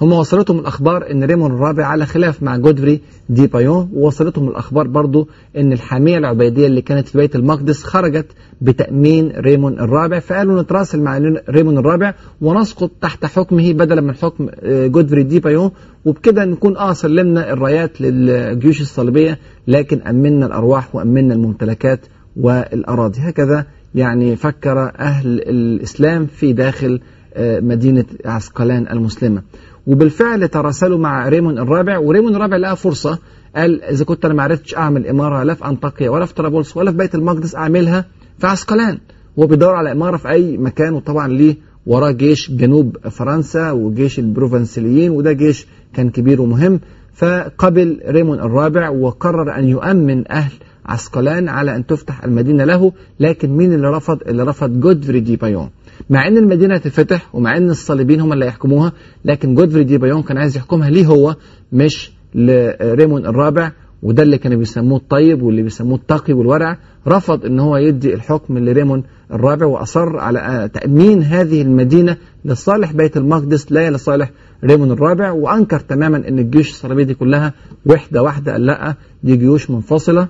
هم 0.01 0.11
وصلتهم 0.13 0.59
الأخبار 0.59 1.11
أن 1.11 1.23
ريمون 1.23 1.51
الرابع 1.51 1.85
على 1.85 2.05
خلاف 2.05 2.43
مع 2.43 2.57
جودفري 2.57 3.01
دي 3.29 3.47
بايون 3.47 3.89
ووصلتهم 3.93 4.47
الأخبار 4.49 4.87
برضو 4.87 5.27
أن 5.57 5.71
الحامية 5.73 6.17
العبيدية 6.17 6.67
اللي 6.67 6.81
كانت 6.81 7.07
في 7.07 7.17
بيت 7.17 7.35
المقدس 7.35 7.83
خرجت 7.83 8.25
بتأمين 8.61 9.31
ريمون 9.37 9.79
الرابع 9.79 10.19
فقالوا 10.19 10.61
نتراسل 10.61 11.01
مع 11.01 11.17
ريمون 11.49 11.77
الرابع 11.77 12.13
ونسقط 12.41 12.91
تحت 13.01 13.25
حكمه 13.25 13.73
بدلا 13.73 14.01
من 14.01 14.15
حكم 14.15 14.49
جودفري 14.65 15.23
دي 15.23 15.39
بايون 15.39 15.71
وبكده 16.05 16.45
نكون 16.45 16.77
آه 16.77 16.93
سلمنا 16.93 17.53
الرايات 17.53 18.01
للجيوش 18.01 18.81
الصليبية 18.81 19.39
لكن 19.67 20.01
أمنا 20.01 20.45
الأرواح 20.45 20.95
وأمنا 20.95 21.33
الممتلكات 21.33 21.99
والأراضي. 22.37 23.19
هكذا 23.19 23.65
يعني 23.95 24.35
فكر 24.35 24.91
أهل 24.99 25.27
الإسلام 25.41 26.25
في 26.25 26.53
داخل 26.53 26.99
مدينة 27.39 28.05
عسقلان 28.25 28.87
المسلمة. 28.91 29.41
وبالفعل 29.87 30.47
تراسلوا 30.47 30.97
مع 30.97 31.29
ريمون 31.29 31.59
الرابع 31.59 31.97
وريمون 31.97 32.35
الرابع 32.35 32.57
لقى 32.57 32.77
فرصة 32.77 33.19
قال 33.55 33.83
إذا 33.83 34.05
كنت 34.05 34.25
أنا 34.25 34.33
ما 34.33 34.43
عرفتش 34.43 34.75
أعمل 34.75 35.07
إمارة 35.07 35.43
لا 35.43 35.53
في 35.53 35.65
أنطاكيا 35.65 36.09
ولا 36.09 36.25
في 36.25 36.33
طرابلس 36.33 36.77
ولا 36.77 36.91
في 36.91 36.97
بيت 36.97 37.15
المقدس 37.15 37.55
أعملها 37.55 38.05
في 38.39 38.47
عسقلان. 38.47 38.97
هو 39.39 39.47
بيدور 39.47 39.75
على 39.75 39.91
إمارة 39.91 40.17
في 40.17 40.29
أي 40.29 40.57
مكان 40.57 40.93
وطبعا 40.93 41.27
ليه 41.27 41.55
وراه 41.85 42.11
جيش 42.11 42.51
جنوب 42.51 42.97
فرنسا 43.11 43.71
وجيش 43.71 44.19
البروفنسيين 44.19 45.11
وده 45.11 45.31
جيش 45.31 45.67
كان 45.93 46.09
كبير 46.09 46.41
ومهم. 46.41 46.79
فقبل 47.13 48.01
ريمون 48.07 48.39
الرابع 48.39 48.89
وقرر 48.89 49.55
أن 49.59 49.67
يؤمن 49.69 50.31
أهل 50.31 50.51
عسقلان 50.85 51.49
على 51.49 51.75
أن 51.75 51.85
تفتح 51.85 52.23
المدينة 52.23 52.63
له 52.63 52.91
لكن 53.19 53.49
مين 53.57 53.73
اللي 53.73 53.87
رفض؟ 53.89 54.19
اللي 54.27 54.43
رفض 54.43 54.79
جودفري 54.79 55.19
دي 55.19 55.35
بايون 55.35 55.69
مع 56.09 56.27
إن 56.27 56.37
المدينة 56.37 56.77
تتفتح 56.77 57.35
ومع 57.35 57.57
إن 57.57 57.69
الصليبيين 57.69 58.21
هم 58.21 58.33
اللي 58.33 58.45
هيحكموها 58.45 58.93
لكن 59.25 59.55
جودفري 59.55 59.83
دي 59.83 59.97
بايون 59.97 60.21
كان 60.23 60.37
عايز 60.37 60.57
يحكمها. 60.57 60.89
ليه 60.89 61.05
هو؟ 61.05 61.35
مش 61.73 62.11
لريمون 62.35 63.25
الرابع 63.25 63.71
وده 64.03 64.23
اللي 64.23 64.37
كانوا 64.37 64.57
بيسموه 64.57 64.97
الطيب 64.97 65.41
واللي 65.41 65.61
بيسموه 65.61 65.95
التقي 65.97 66.33
والورع. 66.33 66.77
رفض 67.07 67.45
إن 67.45 67.59
هو 67.59 67.77
يدي 67.77 68.13
الحكم 68.13 68.57
لريمون 68.57 69.03
الرابع 69.33 69.65
وأصر 69.65 70.17
على 70.17 70.69
تأمين 70.73 71.23
هذه 71.23 71.61
المدينة 71.61 72.17
لصالح 72.45 72.91
بيت 72.91 73.17
المقدس 73.17 73.71
لا 73.71 73.91
لصالح 73.91 74.31
ريمون 74.63 74.91
الرابع. 74.91 75.31
وأنكر 75.31 75.79
تماما 75.79 76.17
إن 76.27 76.39
الجيوش 76.39 76.69
الصليبية 76.69 77.03
دي 77.03 77.13
كلها 77.13 77.53
وحدة 77.85 78.23
واحدة 78.23 78.51
قال 78.51 78.65
لا 78.65 78.95
دي 79.23 79.35
جيوش 79.35 79.69
منفصلة 79.69 80.27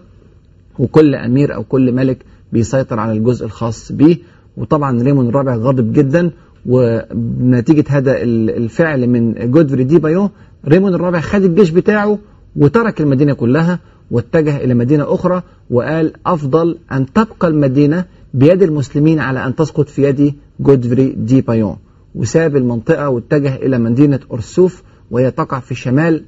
وكل 0.80 1.16
أمير 1.16 1.56
أو 1.56 1.64
كل 1.64 1.92
ملك 1.92 2.18
بيسيطر 2.54 3.00
على 3.00 3.12
الجزء 3.12 3.46
الخاص 3.46 3.92
به 3.92 4.18
وطبعا 4.58 5.04
ريمون 5.04 5.30
الرابع 5.30 5.56
غاضب 5.56 5.94
جدا 5.94 6.32
ونتيجة 6.66 7.84
هذا 7.90 8.14
الفعل 8.24 9.08
من 9.08 9.52
جودفري 9.52 9.84
دي 9.84 10.00
بايون 10.00 10.30
ريمون 10.68 10.94
الرابع 10.94 11.20
خد 11.20 11.44
الجيش 11.44 11.70
بتاعه 11.70 12.20
وترك 12.56 13.02
المدينة 13.02 13.34
كلها 13.34 13.80
واتجه 14.12 14.58
إلى 14.58 14.74
مدينة 14.74 15.04
أخرى 15.14 15.42
وقال 15.70 16.14
أفضل 16.26 16.78
أن 16.92 17.06
تبقى 17.14 17.48
المدينة 17.48 18.06
بيد 18.34 18.64
المسلمين 18.64 19.20
على 19.20 19.46
أن 19.46 19.56
تسقط 19.56 19.90
في 19.90 20.04
يد 20.04 20.34
جودفري 20.60 21.10
دي 21.18 21.42
بايون 21.42 21.76
وساب 22.16 22.56
المنطقة 22.56 23.10
واتجه 23.10 23.56
إلى 23.56 23.78
مدينة 23.78 24.20
أرسوف 24.34 24.84
وهي 25.12 25.32
تقع 25.32 25.60
في 25.60 25.76
شمال 25.76 26.24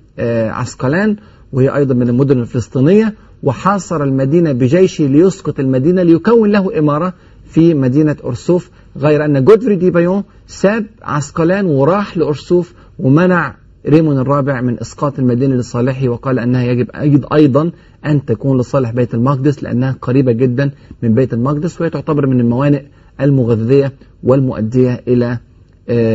عسقلان 0.49 1.15
وهي 1.53 1.75
أيضا 1.75 1.93
من 1.95 2.09
المدن 2.09 2.39
الفلسطينية 2.39 3.13
وحاصر 3.43 4.03
المدينة 4.03 4.51
بجيشه 4.51 5.03
ليسقط 5.05 5.59
المدينة 5.59 6.03
ليكون 6.03 6.49
له 6.51 6.79
إمارة 6.79 7.13
في 7.49 7.73
مدينة 7.73 8.15
أرسوف 8.25 8.69
غير 8.97 9.25
أن 9.25 9.45
جودفري 9.45 9.75
دي 9.75 9.91
بايون 9.91 10.23
ساب 10.47 10.85
عسقلان 11.01 11.65
وراح 11.65 12.17
لأرسوف 12.17 12.73
ومنع 12.99 13.55
ريمون 13.87 14.17
الرابع 14.19 14.61
من 14.61 14.79
إسقاط 14.79 15.19
المدينة 15.19 15.55
لصالحه 15.55 16.09
وقال 16.09 16.39
أنها 16.39 16.63
يجب 17.03 17.25
أيضا 17.33 17.71
أن 18.05 18.25
تكون 18.25 18.57
لصالح 18.59 18.91
بيت 18.91 19.13
المقدس 19.13 19.63
لأنها 19.63 19.95
قريبة 20.01 20.31
جدا 20.31 20.71
من 21.03 21.13
بيت 21.13 21.33
المقدس 21.33 21.81
وهي 21.81 21.89
تعتبر 21.89 22.25
من 22.27 22.39
الموانئ 22.39 22.81
المغذية 23.21 23.93
والمؤدية 24.23 25.03
إلى 25.07 25.37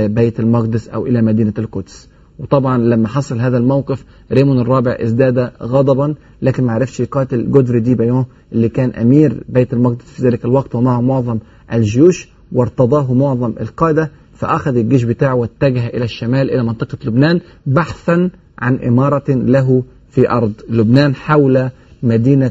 بيت 0.09 0.41
المقدس 0.41 0.89
أو 0.89 1.07
إلى 1.07 1.23
مدينة 1.23 1.53
القدس. 1.59 2.09
وطبعا 2.43 2.79
لما 2.79 3.09
حصل 3.09 3.41
هذا 3.41 3.59
الموقف 3.59 4.05
ريمون 4.33 4.59
الرابع 4.61 4.97
ازداد 5.01 5.51
غضبا 5.63 6.15
لكن 6.43 6.65
ما 6.65 6.73
عرفش 6.73 7.01
يقاتل 7.01 7.51
جودفري 7.51 7.81
دي 7.81 7.95
بايون 7.95 8.25
اللي 8.53 8.69
كان 8.69 8.91
أمير 8.91 9.45
بيت 9.49 9.73
المقدس 9.73 10.05
في 10.05 10.23
ذلك 10.23 10.45
الوقت 10.45 10.75
ومعه 10.75 11.01
معظم 11.01 11.39
الجيوش 11.73 12.29
وارتضاه 12.53 13.15
معظم 13.15 13.53
القادة 13.61 14.11
فأخذ 14.35 14.77
الجيش 14.77 15.03
بتاعه 15.05 15.35
واتجه 15.35 15.87
إلى 15.87 16.05
الشمال 16.05 16.51
إلى 16.51 16.63
منطقة 16.65 16.99
لبنان 17.05 17.41
بحثا 17.67 18.31
عن 18.59 18.77
إمارة 18.77 19.25
له 19.29 19.83
في 20.11 20.31
أرض 20.31 20.53
لبنان 20.71 21.15
حول 21.15 21.69
مدينة 22.03 22.51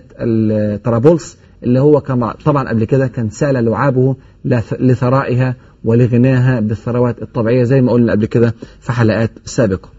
طرابلس 0.83 1.37
اللي 1.63 1.79
هو 1.79 2.01
كما 2.01 2.33
طبعا 2.45 2.69
قبل 2.69 2.83
كده 2.83 3.07
كان 3.07 3.29
سال 3.29 3.65
لعابه 3.65 4.15
لثرائها 4.79 5.55
ولغناها 5.83 6.59
بالثروات 6.59 7.21
الطبيعية. 7.21 7.63
زي 7.63 7.81
ما 7.81 7.91
قلنا 7.91 8.11
قبل 8.11 8.25
كده 8.25 8.55
في 8.79 8.91
حلقات 8.91 9.31
سابقة. 9.45 9.89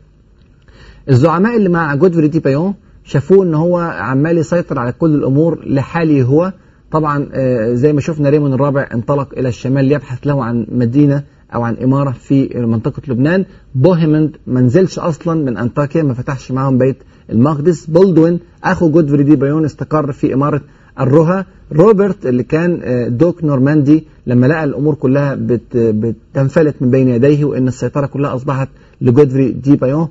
الزعماء 1.09 1.57
اللي 1.57 1.69
مع 1.69 1.95
جودفري 1.95 2.29
دي 2.29 2.41
بايون 2.41 2.75
شافوه 3.05 3.45
إن 3.45 3.55
هو 3.55 3.79
عمال 3.79 4.39
يسيطر 4.39 4.79
على 4.79 4.93
كل 4.93 5.15
الأمور 5.15 5.65
لحاله 5.67 6.23
هو. 6.23 6.53
طبعا 6.91 7.29
زي 7.75 7.93
ما 7.93 8.01
شفنا 8.01 8.31
ريمون 8.31 8.53
الرابع 8.53 8.89
انطلق 8.95 9.39
إلى 9.39 9.49
الشمال 9.49 9.85
ليبحث 9.85 10.27
له 10.27 10.45
عن 10.45 10.67
مدينة 10.73 11.23
أو 11.55 11.63
عن 11.63 11.77
إمارة 11.77 12.11
في 12.11 12.49
منطقة 12.55 13.03
لبنان. 13.09 13.45
بوهيمند 13.75 14.37
ما 14.47 14.61
نزلش 14.61 14.99
أصلا 14.99 15.45
من 15.45 15.57
أنطاكيا 15.57 16.03
ما 16.03 16.15
فتحش 16.15 16.53
معاهم 16.53 16.79
بيت 16.79 16.97
المقدس. 17.31 17.87
بولدوين 17.87 18.41
أخو 18.65 18.91
جودفري 18.91 19.23
دي 19.23 19.37
بايون 19.37 19.65
استقر 19.65 20.13
في 20.13 20.35
إمارة 20.35 20.61
الرها 21.01 21.47
روبرت 21.73 22.27
اللي 22.27 22.43
كان 22.43 22.81
دوك 23.19 23.45
نورماندي 23.45 24.05
لما 24.27 24.47
لقى 24.47 24.65
الأمور 24.65 24.95
كلها 24.95 25.35
بت 25.35 25.77
بتنفلت 25.77 26.75
من 26.81 26.91
بين 26.91 27.09
يديه 27.09 27.45
وإن 27.45 27.69
السيطرة 27.69 28.07
كلها 28.07 28.35
أصبحت 28.35 28.69
لجودفري 29.01 29.53
دي 29.53 29.77
بايون 29.77 30.09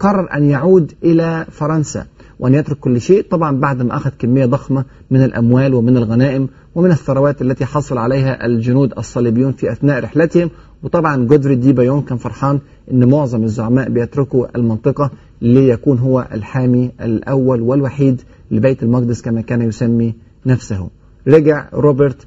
قرر 0.00 0.28
أن 0.36 0.44
يعود 0.44 0.92
إلى 1.04 1.46
فرنسا 1.50 2.06
وأن 2.38 2.54
يترك 2.54 2.76
كل 2.78 3.00
شيء. 3.00 3.24
طبعا 3.30 3.60
بعد 3.60 3.82
ما 3.82 3.96
أخذ 3.96 4.10
كمية 4.18 4.46
ضخمة 4.46 4.84
من 5.10 5.22
الأموال 5.24 5.74
ومن 5.74 5.96
الغنائم 5.96 6.48
ومن 6.74 6.90
الثروات 6.90 7.42
التي 7.42 7.64
حصل 7.64 7.98
عليها 7.98 8.46
الجنود 8.46 8.92
الصليبيون 8.98 9.52
في 9.52 9.72
أثناء 9.72 10.00
رحلتهم. 10.00 10.50
وطبعا 10.82 11.16
جودفري 11.26 11.54
دي 11.54 11.72
بايون 11.72 12.02
كان 12.02 12.18
فرحان 12.18 12.58
إن 12.92 13.08
معظم 13.08 13.42
الزعماء 13.42 13.88
بيتركوا 13.88 14.46
المنطقة 14.56 15.10
ليكون 15.42 15.98
هو 15.98 16.28
الحامي 16.32 16.90
الأول 17.02 17.60
والوحيد 17.60 18.20
لبيت 18.50 18.82
المقدس 18.82 19.22
كما 19.22 19.40
كان 19.40 19.62
يسمي 19.62 20.14
نفسه. 20.46 20.88
رجع 21.28 21.68
روبرت 21.74 22.26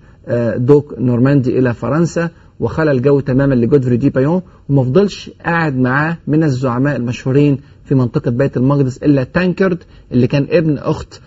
دوك 0.56 0.96
نورماندي 1.00 1.60
إلى 1.60 1.74
فرنسا 1.74 2.30
وخلى 2.60 2.92
الجو 2.92 3.20
تماما 3.20 3.54
لجودفري 3.54 3.98
دي 3.98 4.10
بايون 4.10 4.42
وما 4.70 4.84
فضلش 4.84 5.32
قاعد 5.46 5.78
معاه 5.78 6.18
من 6.28 6.44
الزعماء 6.44 6.96
المشهورين 6.96 7.58
في 7.86 7.96
منطقة 7.96 8.32
بيت 8.32 8.58
المقدس 8.58 8.98
إلا 8.98 9.24
تانكرد 9.24 9.78
اللي 10.12 10.28
كان 10.28 10.48
ابن 10.50 10.78
أخت 10.78 11.22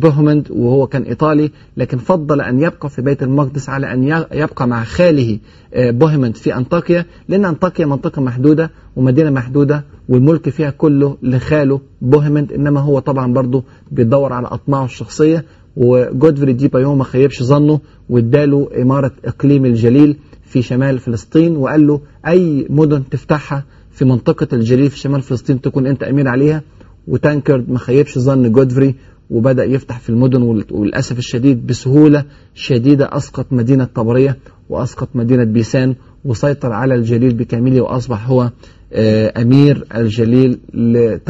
بوهمند 0.00 0.50
وهو 0.50 0.86
كان 0.86 1.02
إيطالي 1.02 1.50
لكن 1.76 1.98
فضل 1.98 2.40
أن 2.40 2.60
يبقى 2.60 2.90
في 2.90 3.02
بيت 3.02 3.22
المقدس 3.22 3.68
على 3.68 3.92
أن 3.92 4.24
يبقى 4.32 4.68
مع 4.68 4.84
خاله 4.84 5.38
بوهمند 5.76 6.36
في 6.36 6.56
أنطاكيا 6.56 7.04
لأن 7.28 7.44
أنطاكيا 7.44 7.86
منطقة 7.86 8.22
محدودة 8.22 8.70
ومدينة 8.96 9.30
محدودة 9.30 9.84
والملك 10.08 10.48
فيها 10.48 10.70
كله 10.70 11.16
لخاله 11.22 11.80
بوهمند 12.02 12.52
إنما 12.52 12.80
هو 12.80 12.98
طبعا 12.98 13.32
برضه 13.32 13.64
بيدور 13.92 14.32
على 14.32 14.46
أطماعه 14.46 14.84
الشخصية 14.84 15.44
وجودفري 15.76 16.52
دي 16.52 16.68
بايون 16.68 16.98
ما 16.98 17.04
خيبش 17.04 17.42
ظنه 17.42 17.80
واداله 18.10 18.68
إمارة 18.82 19.12
إقليم 19.24 19.64
الجليل 19.64 20.16
في 20.44 20.62
شمال 20.62 20.98
فلسطين 20.98 21.56
وقال 21.56 21.86
له 21.86 22.00
أي 22.26 22.66
مدن 22.70 23.08
تفتحها 23.10 23.64
في 23.90 24.04
منطقة 24.04 24.48
الجليل 24.52 24.90
في 24.90 24.98
شمال 24.98 25.22
فلسطين 25.22 25.60
تكون 25.60 25.86
أنت 25.86 26.02
أمير 26.02 26.28
عليها. 26.28 26.62
وتانكرد 27.08 27.70
ما 27.70 27.78
خيبش 27.78 28.18
ظن 28.18 28.52
جودفري 28.52 28.94
وبدأ 29.30 29.64
يفتح 29.64 29.98
في 29.98 30.10
المدن 30.10 30.42
وللأسف 30.70 31.18
الشديد 31.18 31.66
بسهولة 31.66 32.24
شديدة 32.54 33.08
أسقط 33.16 33.46
مدينة 33.52 33.84
طبرية 33.94 34.36
وأسقط 34.68 35.08
مدينة 35.14 35.44
بيسان 35.44 35.94
وسيطر 36.24 36.72
على 36.72 36.94
الجليل 36.94 37.34
بكامله 37.34 37.80
وأصبح 37.80 38.28
هو 38.28 38.50
أمير 38.92 39.84
الجليل 39.96 40.58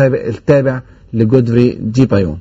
التابع 0.00 0.83
لجودفري 1.12 1.79
دي 1.81 2.07
بايون 2.07 2.38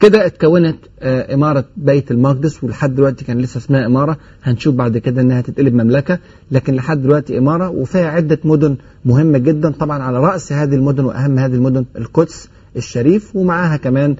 كده 0.00 0.26
اتكونت 0.26 0.76
إمارة 1.02 1.64
بيت 1.76 2.10
المقدس 2.10 2.64
ولحد 2.64 2.94
دلوقتي 2.94 3.24
كان 3.24 3.38
لسه 3.38 3.58
اسمها 3.58 3.86
إمارة. 3.86 4.16
هنشوف 4.42 4.74
بعد 4.74 4.98
كده 4.98 5.22
إنها 5.22 5.40
تتقلب 5.40 5.74
مملكة 5.74 6.18
لكن 6.50 6.74
لحد 6.74 7.02
دلوقتي 7.02 7.38
إمارة 7.38 7.68
وفيها 7.70 8.08
عدة 8.10 8.38
مدن 8.44 8.76
مهمة 9.04 9.38
جدا. 9.38 9.70
طبعا 9.70 10.02
على 10.02 10.18
رأس 10.20 10.52
هذه 10.52 10.74
المدن 10.74 11.04
وأهم 11.04 11.38
هذه 11.38 11.54
المدن 11.54 11.84
القدس 11.98 12.48
الشريف 12.76 13.36
ومعاها 13.36 13.76
كمان 13.76 14.16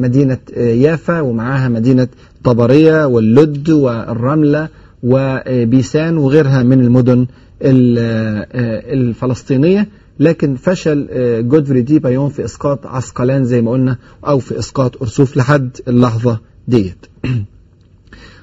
مدينة 0.00 0.38
يافا 0.56 1.20
ومعاها 1.20 1.68
مدينة 1.68 2.08
طبرية 2.44 3.06
واللد 3.06 3.70
والرملة 3.70 4.68
وبيسان 5.02 6.16
وغيرها 6.18 6.62
من 6.62 6.80
المدن 6.80 7.26
الفلسطينية 7.62 9.88
لكن 10.20 10.56
فشل 10.56 11.08
جودفري 11.48 11.82
دي 11.82 11.98
بايون 11.98 12.28
في 12.28 12.44
إسقاط 12.44 12.86
عسقلان 12.86 13.44
زي 13.44 13.62
ما 13.62 13.70
قلنا 13.70 13.96
أو 14.26 14.38
في 14.38 14.58
إسقاط 14.58 15.02
أرسوف 15.02 15.36
لحد 15.36 15.76
اللحظة 15.88 16.40
ديت. 16.68 17.06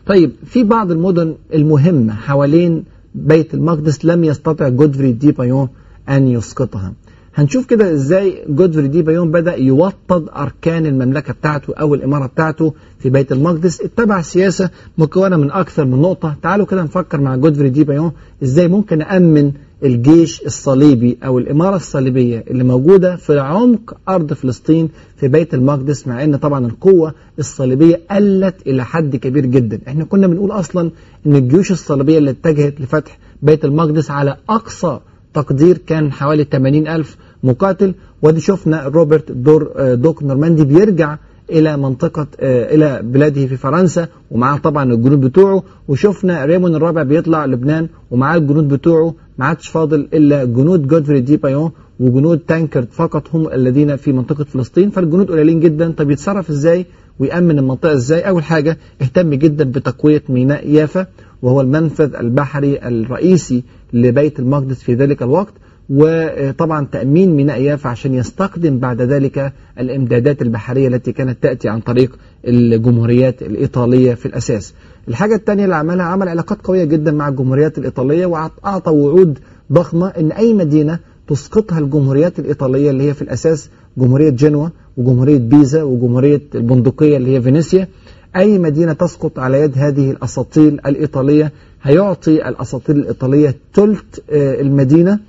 طيب 0.10 0.32
في 0.46 0.64
بعض 0.64 0.92
المدن 0.92 1.36
المهمة 1.54 2.14
حوالين 2.14 2.84
بيت 3.16 3.54
المقدس 3.54 4.06
لم 4.06 4.24
يستطع 4.24 4.70
جودفري 4.70 5.12
دي 5.12 5.32
بايون 5.32 5.70
أن 6.10 6.28
يسقطها. 6.28 6.94
هنشوف 7.36 7.66
كده 7.66 7.94
إزاي 7.94 8.46
جودفري 8.50 8.88
دي 8.88 9.02
بايون 9.02 9.32
بدأ 9.32 9.56
يوطد 9.56 10.30
أركان 10.36 10.86
المملكة 10.86 11.34
بتاعته 11.34 11.74
أو 11.74 11.94
الإمارة 11.96 12.26
بتاعته 12.26 12.74
في 13.00 13.10
بيت 13.10 13.32
المقدس. 13.32 13.82
اتبع 13.82 14.22
سياسة 14.22 14.70
مكونة 14.98 15.38
من 15.38 15.52
أكثر 15.52 15.86
من 15.86 16.02
نقطة. 16.02 16.36
تعالوا 16.42 16.66
كده 16.66 16.84
نفكر 16.84 17.22
مع 17.22 17.36
جودفري 17.36 17.70
دي 17.70 17.84
بايون 17.84 18.12
إزاي 18.44 18.68
ممكن 18.68 18.98
نأمن 18.98 19.52
الجيش 19.84 20.42
الصليبي 20.46 21.18
أو 21.26 21.40
الإمارة 21.40 21.76
الصليبية 21.76 22.44
اللي 22.50 22.64
موجودة 22.64 23.16
في 23.16 23.40
عمق 23.40 23.98
أرض 24.10 24.34
فلسطين 24.34 24.90
في 25.18 25.28
بيت 25.28 25.54
المقدس 25.54 26.08
مع 26.08 26.24
أن 26.24 26.36
طبعا 26.36 26.66
القوة 26.66 27.14
الصليبية 27.40 28.02
قلت 28.12 28.56
إلى 28.68 28.86
حد 28.86 29.16
كبير 29.16 29.46
جدا. 29.46 29.80
إحنا 29.88 30.04
كنا 30.04 30.28
بنقول 30.28 30.52
أصلا 30.52 30.92
أن 31.28 31.36
الجيوش 31.36 31.72
الصليبية 31.72 32.18
اللي 32.18 32.30
اتجهت 32.30 32.82
لفتح 32.82 33.18
بيت 33.42 33.66
المقدس 33.66 34.12
على 34.12 34.38
أقصى 34.50 35.00
تقدير 35.34 35.78
كان 35.78 36.12
حوالي 36.12 36.44
80 36.44 36.88
ألف 36.88 37.18
مقاتل 37.44 37.94
ودي 38.22 38.40
شفنا 38.40 38.88
روبرت 38.88 39.32
دوق 39.32 40.24
نورماندي 40.24 40.64
بيرجع 40.64 41.18
إلى 41.50 41.78
منطقة 41.78 42.28
إلى 42.42 43.02
بلاده 43.04 43.46
في 43.48 43.58
فرنسا 43.58 44.08
ومعاه 44.32 44.58
طبعا 44.58 44.94
الجنود 44.94 45.22
بتوعه 45.22 45.64
وشفنا 45.88 46.46
ريمون 46.46 46.76
الرابع 46.76 47.04
بيطلع 47.04 47.46
لبنان 47.46 47.88
ومعاه 48.12 48.38
الجنود 48.38 48.68
بتوعه 48.68 49.14
ما 49.38 49.46
عادش 49.46 49.68
فاضل 49.68 50.08
إلا 50.14 50.46
جنود 50.46 50.88
جودفري 50.88 51.20
دي 51.22 51.38
بايون 51.38 51.72
وجنود 52.00 52.40
تانكرد 52.40 52.88
فقط 52.92 53.24
هم 53.36 53.48
الذين 53.48 53.96
في 53.96 54.12
منطقة 54.12 54.44
فلسطين 54.44 54.90
فالجنود 54.90 55.32
قليلين 55.32 55.60
جدا. 55.60 55.92
طب 55.92 56.12
يتصرف 56.12 56.50
إزاي؟ 56.50 56.86
ويأمن 57.20 57.60
المنطقة 57.60 57.94
إزاي؟ 57.94 58.22
أول 58.22 58.44
حاجة 58.44 58.78
اهتم 59.02 59.34
جدا 59.34 59.64
بتقوية 59.64 60.24
ميناء 60.30 60.68
يافا 60.70 61.06
وهو 61.42 61.62
المنفذ 61.62 62.16
البحري 62.16 62.80
الرئيسي 62.88 63.64
لبيت 63.94 64.40
المقدس 64.40 64.84
في 64.84 64.94
ذلك 64.94 65.22
الوقت 65.24 65.54
وطبعا 65.90 66.88
تأمين 66.92 67.36
ميناء 67.36 67.62
يافا 67.62 67.90
عشان 67.90 68.14
يستخدم 68.14 68.80
بعد 68.80 69.02
ذلك 69.02 69.54
الإمدادات 69.80 70.42
البحرية 70.42 70.88
التي 70.88 71.12
كانت 71.12 71.44
تأتي 71.44 71.70
عن 71.70 71.80
طريق 71.80 72.18
الجمهوريات 72.48 73.42
الإيطالية 73.42 74.14
في 74.14 74.26
الأساس. 74.26 74.74
الحاجة 75.08 75.36
الثانية 75.36 75.64
اللي 75.64 75.76
عملها 75.76 76.06
عمل 76.06 76.28
علاقات 76.30 76.62
قوية 76.62 76.84
جدا 76.84 77.12
مع 77.12 77.28
الجمهوريات 77.28 77.78
الإيطالية 77.78 78.26
وأعطى 78.26 78.92
وعود 78.92 79.40
ضخمة 79.72 80.08
إن 80.08 80.32
أي 80.32 80.54
مدينة 80.54 81.00
تسقطها 81.28 81.80
الجمهوريات 81.80 82.40
الإيطالية 82.40 82.90
اللي 82.90 83.04
هي 83.04 83.14
في 83.14 83.22
الأساس 83.22 83.70
جمهورية 83.98 84.30
جنوة 84.30 84.72
وجمهورية 84.98 85.38
بيزا 85.38 85.84
وجمهورية 85.84 86.42
البندقية 86.56 87.18
اللي 87.18 87.36
هي 87.36 87.42
فينيسيا 87.42 87.88
أي 88.36 88.60
مدينة 88.60 88.94
تسقط 88.94 89.40
على 89.40 89.62
يد 89.62 89.78
هذه 89.78 90.12
الأساطيل 90.12 90.74
الإيطالية 90.86 91.52
هيعطي 91.84 92.50
الأساطيل 92.50 92.98
الإيطالية 92.98 93.56
ثلث 93.74 94.02
المدينة 94.32 95.20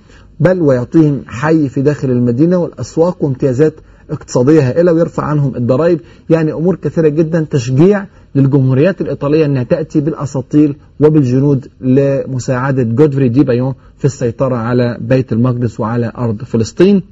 بل 0.40 0.60
ويعطيهم 0.62 1.22
حي 1.26 1.68
في 1.68 1.82
داخل 1.82 2.10
المدينة 2.10 2.58
والأسواق 2.58 3.24
وامتيازات 3.24 3.74
اقتصادية 4.10 4.68
هائلة 4.68 4.92
ويرفع 4.92 5.22
عنهم 5.24 5.56
الضرائب. 5.56 6.00
يعني 6.30 6.52
أمور 6.52 6.76
كثيرة 6.76 7.08
جدا 7.08 7.46
تشجيع 7.50 8.06
للجمهوريات 8.34 9.00
الإيطالية 9.00 9.44
أنها 9.46 9.62
تأتي 9.62 10.00
بالأساطيل 10.00 10.76
وبالجنود 11.00 11.66
لمساعدة 11.80 12.82
جودفري 12.82 13.28
دي 13.28 13.44
بايون 13.44 13.74
في 13.98 14.04
السيطرة 14.04 14.56
على 14.56 14.98
بيت 15.00 15.32
المقدس 15.32 15.80
وعلى 15.80 16.12
أرض 16.18 16.42
فلسطين. 16.44 17.02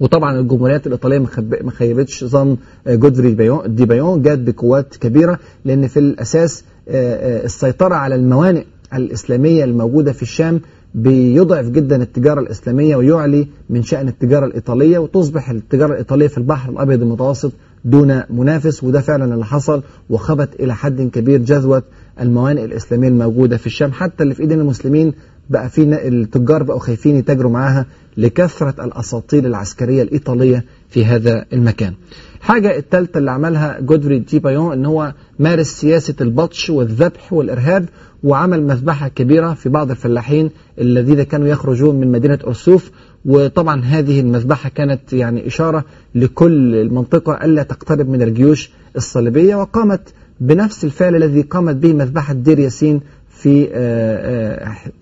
وطبعا 0.00 0.40
الجمهوريات 0.40 0.86
الإيطالية 0.86 1.18
ما 1.62 1.70
خيبتش 1.70 2.24
ظن 2.24 2.56
جودفري 2.88 3.34
بايون 3.34 3.74
دي 3.74 3.84
بايون 3.84 4.22
جات 4.22 4.38
بقوات 4.38 4.96
كبيرة 4.96 5.38
لأن 5.64 5.86
في 5.86 5.98
الأساس 5.98 6.64
السيطرة 6.88 7.94
على 7.94 8.14
الموانئ 8.14 8.64
الإسلامية 8.94 9.64
الموجودة 9.64 10.12
في 10.12 10.22
الشام 10.22 10.60
بيضعف 10.94 11.66
جدا 11.68 12.02
التجارة 12.02 12.40
الإسلامية 12.40 12.96
ويعلي 12.96 13.48
من 13.70 13.82
شأن 13.82 14.08
التجارة 14.08 14.46
الإيطالية 14.46 14.98
وتصبح 14.98 15.50
التجارة 15.50 15.92
الإيطالية 15.92 16.26
في 16.26 16.38
البحر 16.38 16.70
الأبيض 16.70 17.02
المتوسط 17.02 17.52
دون 17.84 18.22
منافس 18.30 18.84
وده 18.84 19.00
فعلا 19.00 19.34
اللي 19.34 19.44
حصل 19.44 19.82
وخبت 20.10 20.60
إلى 20.60 20.74
حد 20.74 21.02
كبير 21.02 21.38
جذوة 21.40 21.82
الموانئ 22.20 22.64
الإسلامية 22.64 23.08
الموجودة 23.08 23.56
في 23.56 23.66
الشام 23.66 23.92
حتى 23.92 24.22
اللي 24.22 24.34
في 24.34 24.42
إيدين 24.42 24.60
المسلمين 24.60 25.12
بقى 25.50 25.68
في 25.70 25.82
التجار 26.08 26.62
بقوا 26.62 26.80
خايفين 26.80 27.16
يتاجروا 27.16 27.50
معاها 27.50 27.86
لكثرة 28.16 28.84
الأساطيل 28.84 29.46
العسكرية 29.46 30.02
الإيطالية 30.02 30.64
في 30.88 31.04
هذا 31.04 31.44
المكان. 31.52 31.94
الحاجة 32.38 32.76
الثالثة 32.78 33.18
اللي 33.18 33.30
عملها 33.30 33.80
جودفري 33.80 34.18
دي 34.18 34.38
بايون 34.38 34.72
إن 34.72 34.86
هو 34.86 35.14
مارس 35.38 35.66
سياسة 35.66 36.14
البطش 36.20 36.70
والذبح 36.70 37.32
والإرهاب 37.32 37.88
وعمل 38.22 38.62
مذبحة 38.62 39.08
كبيرة 39.08 39.54
في 39.54 39.68
بعض 39.68 39.90
الفلاحين 39.90 40.50
الذين 40.80 41.22
كانوا 41.22 41.46
يخرجون 41.48 42.00
من 42.00 42.12
مدينة 42.12 42.38
أرسوف. 42.46 42.90
وطبعا 43.24 43.84
هذه 43.84 44.20
المذبحة 44.20 44.68
كانت 44.68 45.12
يعني 45.12 45.46
إشارة 45.46 45.84
لكل 46.14 46.74
المنطقة 46.76 47.44
ألا 47.44 47.62
تقترب 47.62 48.08
من 48.08 48.22
الجيوش 48.22 48.70
الصليبية 48.96 49.56
وقامت 49.56 50.00
بنفس 50.40 50.84
الفعل 50.84 51.16
الذي 51.16 51.40
قامت 51.42 51.76
به 51.76 51.92
مذبحة 51.92 52.34
دير 52.34 52.58
ياسين 52.58 53.00
في 53.42 53.66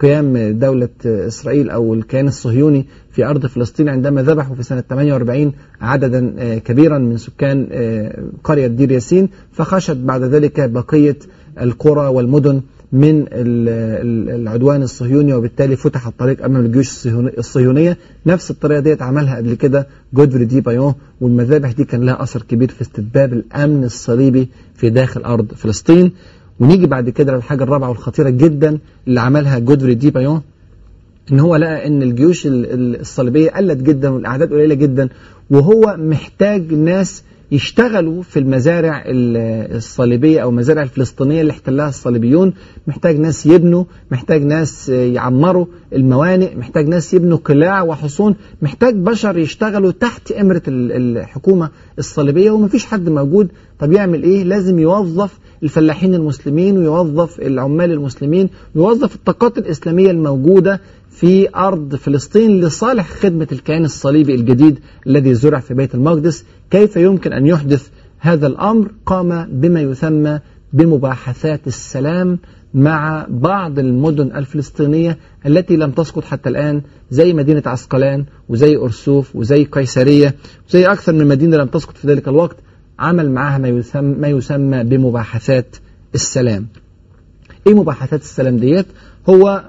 قيام 0.00 0.58
دولة 0.58 0.88
إسرائيل 1.06 1.70
أو 1.70 1.94
الكيان 1.94 2.26
الصهيوني 2.28 2.86
في 3.10 3.24
أرض 3.24 3.46
فلسطين 3.46 3.88
عندما 3.88 4.22
ذبحوا 4.22 4.54
في 4.56 4.62
سنة 4.62 4.80
48 4.80 5.52
عددا 5.80 6.58
كبيرا 6.58 6.98
من 6.98 7.16
سكان 7.16 7.66
قرية 8.44 8.66
دير 8.66 8.90
ياسين 8.92 9.28
فخشيت 9.52 9.96
بعد 9.96 10.22
ذلك 10.22 10.70
بقية 10.70 11.16
القرى 11.60 12.06
والمدن 12.08 12.60
من 12.92 13.24
العدوان 13.32 14.82
الصهيوني 14.82 15.32
وبالتالي 15.34 15.76
فتح 15.76 16.06
الطريق 16.06 16.44
أمام 16.44 16.64
الجيوش 16.64 17.06
الصهيونية. 17.38 17.96
نفس 18.26 18.50
الطريقة 18.50 18.80
ديت 18.80 19.02
عملها 19.02 19.36
قبل 19.36 19.54
كده 19.54 19.86
جودفري 20.14 20.44
دي 20.44 20.60
بايون 20.60 20.94
والمذابح 21.20 21.72
دي 21.72 21.84
كان 21.84 22.02
لها 22.02 22.22
أثر 22.22 22.42
كبير 22.42 22.68
في 22.68 22.82
استتباب 22.82 23.32
الأمن 23.32 23.84
الصليبي 23.84 24.48
في 24.74 24.90
داخل 24.90 25.22
أرض 25.24 25.52
فلسطين. 25.54 26.12
ونيجي 26.60 26.86
بعد 26.86 27.10
كده 27.10 27.34
للحاجة 27.34 27.62
الرابعة 27.64 27.88
والخطيرة 27.88 28.28
جدا 28.30 28.78
اللي 29.08 29.20
عملها 29.20 29.58
جودفري 29.58 29.94
دي 29.94 30.10
بايون 30.10 30.42
إن 31.32 31.40
هو 31.40 31.56
لقى 31.56 31.86
إن 31.86 32.02
الجيوش 32.02 32.42
الصليبية 32.46 33.50
قلت 33.50 33.82
جدا 33.82 34.08
والأعداد 34.08 34.52
قليلة 34.52 34.74
جدا 34.74 35.08
وهو 35.50 35.96
محتاج 35.98 36.72
ناس 36.74 37.22
يشتغلوا 37.52 38.22
في 38.22 38.38
المزارع 38.38 39.02
الصليبية 39.06 40.40
أو 40.42 40.50
المزارع 40.50 40.82
الفلسطينية 40.82 41.40
اللي 41.40 41.50
احتلها 41.52 41.88
الصليبيون 41.88 42.52
محتاج 42.86 43.18
ناس 43.18 43.46
يبنوا 43.46 43.84
محتاج 44.10 44.42
ناس 44.44 44.88
يعمروا 44.88 45.66
الموانئ 45.92 46.56
محتاج 46.56 46.88
ناس 46.88 47.14
يبنوا 47.14 47.38
قلاع 47.38 47.82
وحصون 47.82 48.34
محتاج 48.62 48.94
بشر 48.96 49.38
يشتغلوا 49.38 49.90
تحت 49.92 50.32
إمرة 50.32 50.62
الحكومة 50.68 51.70
الصليبية 51.98 52.50
ومفيش 52.50 52.86
حد 52.86 53.08
موجود. 53.08 53.48
طب 53.78 53.92
يعمل 53.92 54.22
إيه؟ 54.22 54.44
لازم 54.44 54.78
يوظف 54.78 55.38
الفلاحين 55.62 56.14
المسلمين 56.14 56.78
ويوظف 56.78 57.40
العمال 57.40 57.92
المسلمين 57.92 58.48
ويوظف 58.74 59.14
الطاقات 59.14 59.58
الإسلامية 59.58 60.10
الموجودة 60.10 60.80
في 61.10 61.48
أرض 61.56 61.94
فلسطين 61.94 62.60
لصالح 62.60 63.10
خدمة 63.10 63.46
الكيان 63.52 63.84
الصليبي 63.84 64.34
الجديد 64.34 64.78
الذي 65.06 65.34
زرع 65.34 65.60
في 65.60 65.74
بيت 65.74 65.94
المقدس. 65.94 66.44
كيف 66.70 66.96
يمكن 66.96 67.32
أن 67.32 67.46
يحدث 67.46 67.88
هذا 68.18 68.46
الأمر؟ 68.46 68.90
قام 69.06 69.48
بما 69.60 69.80
يسمى 69.80 70.40
بمباحثات 70.72 71.66
السلام 71.66 72.38
مع 72.74 73.26
بعض 73.28 73.78
المدن 73.78 74.36
الفلسطينية 74.36 75.18
التي 75.46 75.76
لم 75.76 75.90
تسقط 75.90 76.24
حتى 76.24 76.48
الآن 76.48 76.82
زي 77.10 77.32
مدينة 77.32 77.62
عسقلان 77.66 78.24
وزي 78.48 78.76
أرسوف 78.76 79.36
وزي 79.36 79.64
قيسرية 79.64 80.34
وزي 80.68 80.84
أكثر 80.84 81.12
من 81.12 81.26
مدينة 81.26 81.56
لم 81.56 81.66
تسقط 81.66 81.96
في 81.96 82.08
ذلك 82.08 82.28
الوقت. 82.28 82.56
عمل 82.98 83.30
معها 83.30 83.58
ما 83.58 83.68
يسمى, 83.68 84.14
ما 84.14 84.28
يسمى 84.28 84.84
بمباحثات 84.84 85.76
السلام. 86.14 86.66
إيه 87.66 87.74
مباحثات 87.74 88.20
السلام 88.20 88.56
ديت؟ 88.56 88.86
هو 89.28 89.64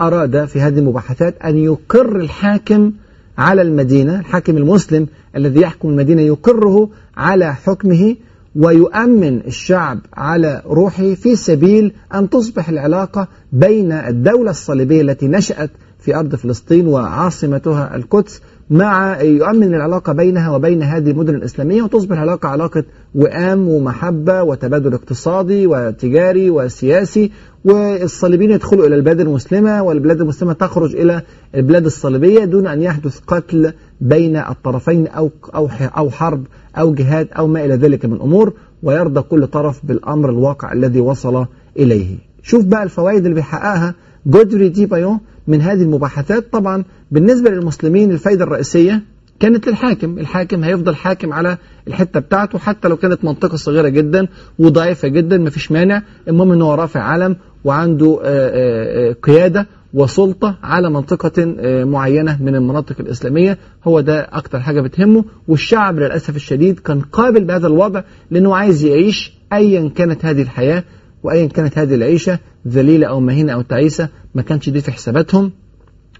أراد 0.00 0.44
في 0.44 0.60
هذه 0.60 0.78
المباحثات 0.78 1.42
أن 1.44 1.56
يقر 1.58 2.16
الحاكم 2.16 2.92
على 3.38 3.62
المدينة 3.62 4.20
الحاكم 4.20 4.56
المسلم 4.56 5.06
الذي 5.36 5.60
يحكم 5.60 5.88
المدينة 5.88 6.22
يقره 6.22 6.90
على 7.16 7.54
حكمه 7.54 8.16
ويؤمن 8.56 9.40
الشعب 9.46 9.98
على 10.14 10.62
روحه 10.66 11.14
في 11.14 11.36
سبيل 11.36 11.92
أن 12.14 12.30
تصبح 12.30 12.68
العلاقة 12.68 13.28
بين 13.52 13.92
الدولة 13.92 14.50
الصليبية 14.50 15.02
التي 15.02 15.28
نشأت 15.28 15.70
في 15.98 16.16
أرض 16.16 16.34
فلسطين 16.34 16.86
وعاصمتها 16.86 17.96
القدس 17.96 18.40
مع 18.70 19.20
يؤمن 19.22 19.74
العلاقة 19.74 20.12
بينها 20.12 20.50
وبين 20.56 20.82
هذه 20.82 21.10
المدن 21.10 21.34
الإسلامية 21.34 21.82
وتصبح 21.82 22.12
العلاقة 22.16 22.48
علاقة 22.48 22.84
وئام 23.14 23.68
ومحبة 23.68 24.42
وتبادل 24.42 24.94
اقتصادي 24.94 25.66
وتجاري 25.66 26.50
وسياسي 26.50 27.30
والصليبيين 27.64 28.50
يدخلوا 28.50 28.86
إلى 28.86 28.94
البلاد 28.94 29.20
المسلمة 29.20 29.82
والبلاد 29.82 30.20
المسلمة 30.20 30.52
تخرج 30.52 30.96
إلى 30.96 31.22
البلاد 31.54 31.84
الصليبية 31.84 32.44
دون 32.44 32.66
أن 32.66 32.82
يحدث 32.82 33.18
قتل 33.26 33.72
بين 34.00 34.36
الطرفين 34.36 35.06
أو 35.06 35.30
أو 35.54 35.68
أو 35.96 36.10
حرب 36.10 36.44
أو 36.78 36.94
جهاد 36.94 37.28
أو 37.38 37.46
ما 37.46 37.64
إلى 37.64 37.74
ذلك 37.74 38.04
من 38.04 38.20
أمور 38.20 38.52
ويرضى 38.82 39.20
كل 39.20 39.46
طرف 39.46 39.80
بالأمر 39.86 40.30
الواقع 40.30 40.72
الذي 40.72 41.00
وصل 41.00 41.46
إليه. 41.78 42.16
شوف 42.42 42.64
بقى 42.64 42.82
الفوائد 42.82 43.22
اللي 43.24 43.34
بيحققها. 43.34 43.94
جودري 44.26 44.68
دي 44.68 44.86
بايون 44.86 45.18
من 45.46 45.60
هذه 45.60 45.82
المباحثات. 45.82 46.52
طبعا 46.52 46.84
بالنسبة 47.10 47.50
للمسلمين 47.50 48.10
الفائدة 48.10 48.44
الرئيسية 48.44 49.02
كانت 49.40 49.68
للحاكم. 49.68 50.18
الحاكم 50.18 50.64
هيفضل 50.64 50.94
حاكم 50.94 51.32
على 51.32 51.58
الحتة 51.88 52.20
بتاعته 52.20 52.58
حتى 52.58 52.88
لو 52.88 52.96
كانت 52.96 53.24
منطقة 53.24 53.56
صغيرة 53.56 53.88
جدا 53.88 54.28
وضعيفة 54.58 55.08
جدا 55.08 55.38
مفيش 55.38 55.72
مانع. 55.72 56.02
المهم 56.28 56.52
إن 56.52 56.62
هو 56.62 56.74
رافع 56.74 57.00
علم 57.00 57.36
وعنده 57.64 58.20
قيادة 59.22 59.66
وسلطة 59.94 60.58
على 60.62 60.90
منطقة 60.90 61.32
معينة 61.84 62.42
من 62.42 62.54
المناطق 62.54 62.96
الإسلامية. 63.00 63.58
هو 63.84 64.00
ده 64.00 64.20
أكتر 64.32 64.60
حاجة 64.60 64.80
بتهمه. 64.80 65.24
والشعب 65.48 65.98
للأسف 65.98 66.36
الشديد 66.36 66.78
كان 66.78 67.00
قابل 67.00 67.44
بهذا 67.44 67.66
الوضع 67.66 68.02
لأنه 68.30 68.56
عايز 68.56 68.84
يعيش 68.84 69.32
أيا 69.52 69.88
كانت 69.88 70.24
هذه 70.24 70.42
الحياة. 70.42 70.84
وأيا 71.26 71.46
كانت 71.46 71.78
هذه 71.78 71.94
العيشة 71.94 72.38
ذليلة 72.68 73.06
أو 73.06 73.20
مهينة 73.20 73.52
أو 73.52 73.62
تعيسة 73.62 74.08
ما 74.34 74.42
كانش 74.42 74.68
دي 74.70 74.80
في 74.80 74.92
حساباتهم. 74.92 75.52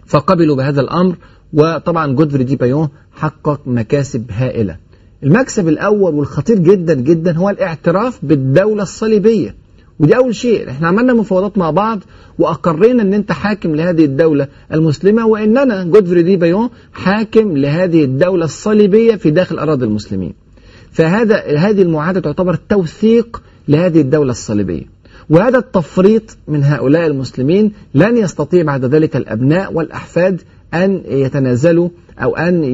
فقبلوا 0.06 0.56
بهذا 0.56 0.80
الأمر 0.80 1.16
وطبعا 1.52 2.12
جودفري 2.14 2.44
دي 2.44 2.56
بايون 2.56 2.88
حقق 3.12 3.60
مكاسب 3.66 4.30
هائلة. 4.30 4.76
المكسب 5.22 5.68
الأول 5.68 6.14
والخطير 6.14 6.58
جدا 6.58 6.94
جدا 6.94 7.36
هو 7.36 7.50
الاعتراف 7.50 8.18
بالدولة 8.22 8.82
الصليبية. 8.82 9.54
ودي 10.00 10.16
أول 10.16 10.34
شيء. 10.34 10.70
إحنا 10.70 10.88
عملنا 10.88 11.12
مفاوضات 11.14 11.58
مع 11.58 11.70
بعض 11.70 12.00
وأقرينا 12.38 13.02
أن 13.02 13.14
أنت 13.14 13.32
حاكم 13.32 13.74
لهذه 13.74 14.04
الدولة 14.04 14.48
المسلمة 14.72 15.26
وإننا 15.26 15.84
جودفري 15.84 16.22
دي 16.22 16.36
بايون 16.36 16.68
حاكم 16.92 17.56
لهذه 17.56 18.04
الدولة 18.04 18.44
الصليبية 18.44 19.14
في 19.14 19.30
داخل 19.30 19.58
أراضي 19.58 19.84
المسلمين. 19.84 20.34
فهذا 20.90 21.36
هذه 21.56 21.82
المعاهدة 21.82 22.20
تعتبر 22.20 22.54
توثيق 22.54 23.42
لهذه 23.68 24.00
الدولة 24.00 24.30
الصليبية. 24.30 24.95
وهذا 25.30 25.58
التفريط 25.58 26.36
من 26.48 26.64
هؤلاء 26.64 27.06
المسلمين 27.06 27.72
لن 27.94 28.16
يستطيع 28.16 28.62
بعد 28.62 28.84
ذلك 28.84 29.16
الأبناء 29.16 29.72
والأحفاد 29.72 30.40
أن 30.74 31.02
يتنازلوا 31.08 31.88
أو 32.18 32.36
أن 32.36 32.64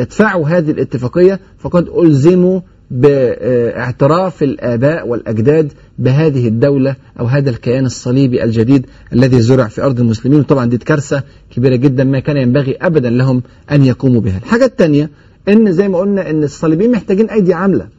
يدفعوا 0.00 0.48
هذه 0.48 0.70
الاتفاقية. 0.70 1.40
فقد 1.58 1.88
ألزموا 1.88 2.60
باعتراف 2.90 4.42
الآباء 4.42 5.08
والأجداد 5.08 5.72
بهذه 5.98 6.48
الدولة 6.48 6.96
أو 7.20 7.26
هذا 7.26 7.50
الكيان 7.50 7.86
الصليبي 7.86 8.44
الجديد 8.44 8.86
الذي 9.12 9.40
زرع 9.40 9.66
في 9.68 9.82
أرض 9.82 10.00
المسلمين. 10.00 10.40
وطبعا 10.40 10.66
دي 10.66 10.78
كارثة 10.78 11.22
كبيرة 11.50 11.76
جدا 11.76 12.04
ما 12.04 12.20
كان 12.20 12.36
ينبغي 12.36 12.76
أبدا 12.82 13.10
لهم 13.10 13.42
أن 13.72 13.84
يقوموا 13.84 14.20
بها. 14.20 14.38
الحاجة 14.38 14.64
الثانية 14.64 15.10
إن 15.48 15.72
زي 15.72 15.88
ما 15.88 15.98
قلنا 15.98 16.30
إن 16.30 16.44
الصليبيين 16.44 16.92
محتاجين 16.92 17.30
أيدي 17.30 17.54
عاملة. 17.54 17.97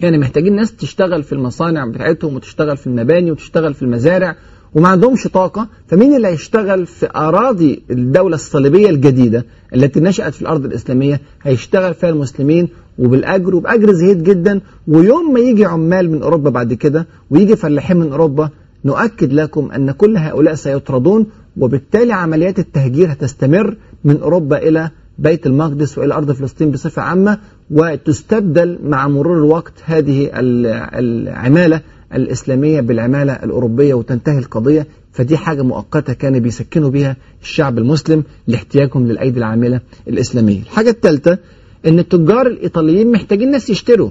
يعني 0.00 0.18
محتاجين 0.18 0.56
ناس 0.56 0.76
تشتغل 0.76 1.22
في 1.22 1.32
المصانع 1.32 1.86
بتاعتهم 1.86 2.34
وتشتغل 2.34 2.76
في 2.76 2.86
المباني 2.86 3.30
وتشتغل 3.30 3.74
في 3.74 3.82
المزارع 3.82 4.36
وما 4.74 4.88
عندهمش 4.88 5.24
طاقة 5.28 5.68
فمين 5.88 6.16
اللي 6.16 6.28
هيشتغل 6.28 6.86
في 6.86 7.08
أراضي 7.16 7.82
الدولة 7.90 8.34
الصليبية 8.34 8.90
الجديدة 8.90 9.46
التي 9.74 10.00
نشأت 10.00 10.34
في 10.34 10.42
الأرض 10.42 10.64
الإسلامية؟ 10.64 11.20
هيشتغل 11.42 11.94
فيها 11.94 12.10
المسلمين 12.10 12.68
وبالأجر 12.98 13.54
وبأجر 13.56 13.92
زهيد 13.92 14.22
جدا 14.22 14.60
ويوم 14.88 15.32
ما 15.32 15.40
يجي 15.40 15.64
عمال 15.64 16.10
من 16.10 16.22
أوروبا 16.22 16.50
بعد 16.50 16.72
كده 16.74 17.06
ويجي 17.30 17.56
فلاحين 17.56 17.96
من 17.96 18.10
أوروبا 18.12 18.48
نؤكد 18.84 19.32
لكم 19.32 19.70
أن 19.72 19.90
كل 19.90 20.16
هؤلاء 20.16 20.54
سيطردون 20.54 21.26
وبالتالي 21.56 22.12
عمليات 22.12 22.58
التهجير 22.58 23.12
هتستمر 23.12 23.76
من 24.04 24.20
أوروبا 24.20 24.58
إلى 24.58 24.90
بيت 25.18 25.46
المقدس 25.46 25.98
وإلى 25.98 26.14
أرض 26.14 26.32
فلسطين 26.32 26.70
بصفة 26.70 27.02
عامة 27.02 27.38
وتستبدل 27.70 28.78
مع 28.84 29.08
مرور 29.08 29.38
الوقت 29.38 29.72
هذه 29.84 30.30
العمالة 30.34 31.80
الإسلامية 32.14 32.80
بالعمالة 32.80 33.32
الأوروبية 33.32 33.94
وتنتهي 33.94 34.38
القضية. 34.38 34.86
فدي 35.12 35.36
حاجة 35.36 35.62
مؤقتة 35.62 36.12
كان 36.12 36.38
بيسكنوا 36.38 36.90
بها 36.90 37.16
الشعب 37.42 37.78
المسلم 37.78 38.22
لاحتياجهم 38.46 39.06
للأيدي 39.08 39.38
العاملة 39.38 39.80
الإسلامية. 40.08 40.60
الحاجة 40.62 40.90
الثالثة 40.90 41.38
أن 41.86 41.98
التجار 41.98 42.46
الإيطاليين 42.46 43.12
محتاجين 43.12 43.50
ناس 43.50 43.70
يشتروا. 43.70 44.10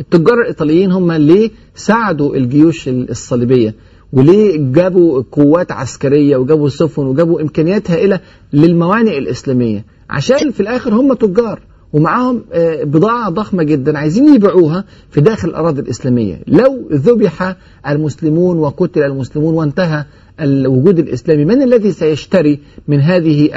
التجار 0.00 0.40
الإيطاليين 0.40 0.92
هم 0.92 1.10
اللي 1.10 1.50
ساعدوا 1.74 2.36
الجيوش 2.36 2.88
الصليبية 2.88 3.74
وليه 4.12 4.72
جابوا 4.72 5.22
قوات 5.32 5.72
عسكرية 5.72 6.36
وجابوا 6.36 6.68
سفن 6.68 7.02
وجابوا 7.02 7.40
إمكانيات 7.40 7.90
هائلة 7.90 8.20
للموانئ 8.52 9.18
الإسلامية. 9.18 9.84
عشان 10.10 10.50
في 10.50 10.60
الآخر 10.60 10.94
هم 10.94 11.14
تجار. 11.14 11.60
ومعاهم 11.92 12.42
بضاعة 12.82 13.30
ضخمة 13.30 13.62
جدا 13.62 13.98
عايزين 13.98 14.34
يبيعوها 14.34 14.84
في 15.10 15.20
داخل 15.20 15.48
الأراضي 15.48 15.80
الإسلامية. 15.80 16.40
لو 16.46 16.88
ذبح 16.92 17.56
المسلمون 17.88 18.58
وقتل 18.58 19.02
المسلمون 19.02 19.54
وانتهى 19.54 20.04
الوجود 20.40 20.98
الإسلامي 20.98 21.44
من 21.44 21.62
الذي 21.62 21.92
سيشتري 21.92 22.58
من 22.88 23.00
هذه 23.00 23.50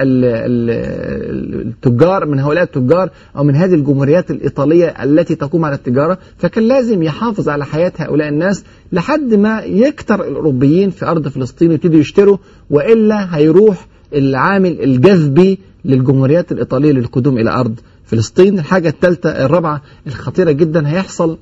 التجار 0.93 2.25
من 2.25 2.39
هؤلاء 2.39 2.63
التجار 2.63 3.09
أو 3.37 3.43
من 3.43 3.55
هذه 3.55 3.73
الجمهوريات 3.73 4.31
الإيطالية 4.31 4.85
التي 5.03 5.35
تقوم 5.35 5.65
على 5.65 5.75
التجارة؟ 5.75 6.17
فكان 6.37 6.63
لازم 6.67 7.03
يحافظ 7.03 7.49
على 7.49 7.65
حياة 7.65 7.91
هؤلاء 7.97 8.29
الناس 8.29 8.63
لحد 8.91 9.33
ما 9.33 9.61
يكتر 9.61 10.27
الأوروبيين 10.27 10.89
في 10.89 11.05
أرض 11.05 11.27
فلسطين 11.27 11.69
ويبتدوا 11.69 11.99
يشتروا 11.99 12.37
وإلا 12.69 13.37
هيروح 13.37 13.87
العامل 14.15 14.81
الجذبي 14.83 15.59
للجمهوريات 15.85 16.51
الإيطالية 16.51 16.91
للقدوم 16.91 17.37
إلى 17.37 17.51
أرض 17.51 17.79
فلسطين 18.17 18.59
الحاجة 18.59 18.89
الثالثة 18.89 19.45
الرابعة 19.45 19.81
الخطيرة 20.07 20.51
جدا 20.51 20.89
هيحصل 20.89 21.37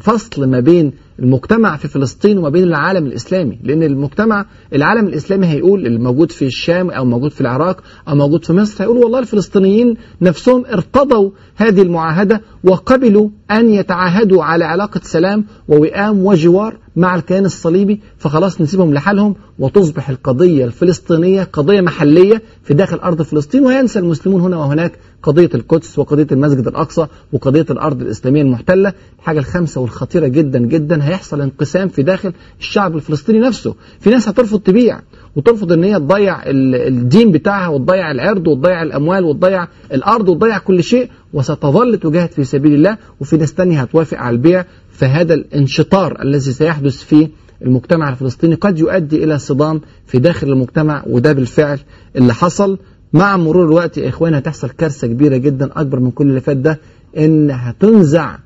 فصل 0.00 0.46
ما 0.46 0.60
بين 0.60 0.92
المجتمع 1.18 1.76
في 1.76 1.88
فلسطين 1.88 2.38
وما 2.38 2.48
بين 2.48 2.62
العالم 2.64 3.06
الإسلامي. 3.06 3.58
لأن 3.62 3.82
المجتمع 3.82 4.46
العالم 4.74 5.06
الإسلامي 5.06 5.46
هيقول 5.46 5.86
الموجود 5.86 6.32
في 6.32 6.46
الشام 6.46 6.90
أو 6.90 7.04
موجود 7.04 7.30
في 7.30 7.40
العراق 7.40 7.80
أو 8.08 8.14
موجود 8.14 8.44
في 8.44 8.52
مصر 8.52 8.84
هيقول 8.84 8.96
والله 8.96 9.18
الفلسطينيين 9.18 9.96
نفسهم 10.22 10.64
ارتضوا 10.66 11.30
هذه 11.56 11.82
المعاهدة 11.82 12.42
وقبلوا 12.64 13.28
أن 13.50 13.70
يتعاهدوا 13.70 14.44
على 14.44 14.64
علاقة 14.64 15.00
سلام 15.04 15.44
ووئام 15.68 16.24
وجوار 16.24 16.76
مع 16.96 17.14
الكيان 17.14 17.44
الصليبي. 17.44 18.00
فخلاص 18.18 18.60
نسيبهم 18.60 18.94
لحالهم 18.94 19.34
وتصبح 19.58 20.10
القضية 20.10 20.64
الفلسطينية 20.64 21.42
قضية 21.52 21.80
محلية 21.80 22.42
في 22.62 22.74
داخل 22.74 22.96
أرض 22.96 23.22
فلسطين. 23.22 23.66
وينسى 23.66 23.98
المسلمون 23.98 24.40
هنا 24.40 24.56
وهناك 24.56 24.92
قضية 25.22 25.50
القدس 25.54 25.98
وقضية 25.98 26.26
المسجد 26.32 26.66
الأقصى 26.68 27.06
وقضية 27.32 27.66
الأرض 27.70 28.02
الإسلامية 28.02 28.42
المحتلة. 28.42 28.92
الحاجة 29.18 29.38
الخامسة 29.38 29.80
والخطيرة 29.80 30.26
جدا 30.26 30.58
جدا 30.58 30.96
هيحصل 31.08 31.40
انقسام 31.40 31.88
في 31.88 32.02
داخل 32.02 32.32
الشعب 32.60 32.96
الفلسطيني 32.96 33.38
نفسه. 33.38 33.74
في 34.00 34.10
ناس 34.10 34.28
هترفض 34.28 34.60
تبيع 34.60 35.00
وترفض 35.36 35.72
إن 35.72 35.84
هي 35.84 35.94
تضيع 35.98 36.42
الدين 36.46 37.32
بتاعها 37.32 37.68
وتضيع 37.68 38.10
العرض 38.10 38.46
وتضيع 38.48 38.82
الأموال 38.82 39.24
وتضيع 39.24 39.68
الأرض 39.92 40.28
وتضيع 40.28 40.58
كل 40.58 40.82
شيء 40.82 41.10
وستظل 41.32 41.98
تجاهد 41.98 42.30
في 42.30 42.44
سبيل 42.44 42.74
الله. 42.74 42.96
وفي 43.20 43.36
ناس 43.36 43.54
تانية 43.54 43.80
هتوافق 43.80 44.18
على 44.18 44.34
البيع 44.36 44.64
فهذا 44.90 45.34
الانشطار 45.34 46.22
الذي 46.22 46.52
سيحدث 46.52 46.96
في 47.02 47.28
المجتمع 47.62 48.08
الفلسطيني. 48.08 48.54
قد 48.54 48.78
يؤدي 48.78 49.24
إلى 49.24 49.38
صدام 49.38 49.80
في 50.06 50.18
داخل 50.18 50.48
المجتمع 50.48 51.02
وده 51.06 51.32
بالفعل 51.32 51.78
اللي 52.16 52.34
حصل. 52.34 52.78
مع 53.12 53.36
مرور 53.36 53.64
الوقت 53.64 53.98
يا 53.98 54.08
إخوان 54.08 54.34
هتحصل 54.34 54.68
كارثة 54.70 55.06
كبيرة 55.06 55.36
جدا 55.36 55.70
أكبر 55.76 56.00
من 56.00 56.10
كل 56.10 56.26
اللي 56.28 56.40
فات 56.40 56.56
ده. 56.56 56.78
إن 57.18 57.50
هتنزع 57.50 58.36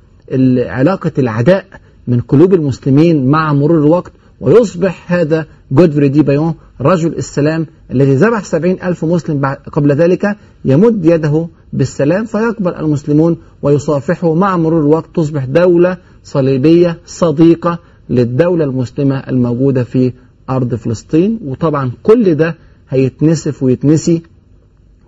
علاقة 0.59 1.13
العداء 1.19 1.65
من 2.09 2.21
قلوب 2.21 2.55
المسلمين 2.55 3.27
مع 3.31 3.53
مرور 3.53 3.79
الوقت 3.79 4.13
ويصبح 4.41 5.13
هذا 5.13 5.47
جودفري 5.73 6.09
دي 6.09 6.23
بايون 6.23 6.55
رجل 6.81 7.15
السلام 7.15 7.67
الذي 7.91 8.15
ذبح 8.15 8.45
سبعين 8.45 8.83
ألف 8.83 9.05
مسلم 9.05 9.47
قبل 9.73 9.93
ذلك 9.93 10.37
يمد 10.65 11.05
يده 11.05 11.47
بالسلام 11.73 12.25
فيقبل 12.25 12.75
المسلمون 12.75 13.37
ويصافحه. 13.63 14.35
مع 14.35 14.57
مرور 14.57 14.81
الوقت 14.81 15.07
تصبح 15.15 15.45
دولة 15.45 15.97
صليبية 16.25 16.99
صديقة 17.07 17.79
للدولة 18.11 18.65
المسلمة 18.65 19.17
الموجودة 19.17 19.85
في 19.85 20.13
أرض 20.51 20.75
فلسطين. 20.75 21.39
وطبعا 21.45 21.91
كل 22.03 22.35
ده 22.35 22.57
هيتنسف 22.91 23.63
ويتنسي 23.63 24.23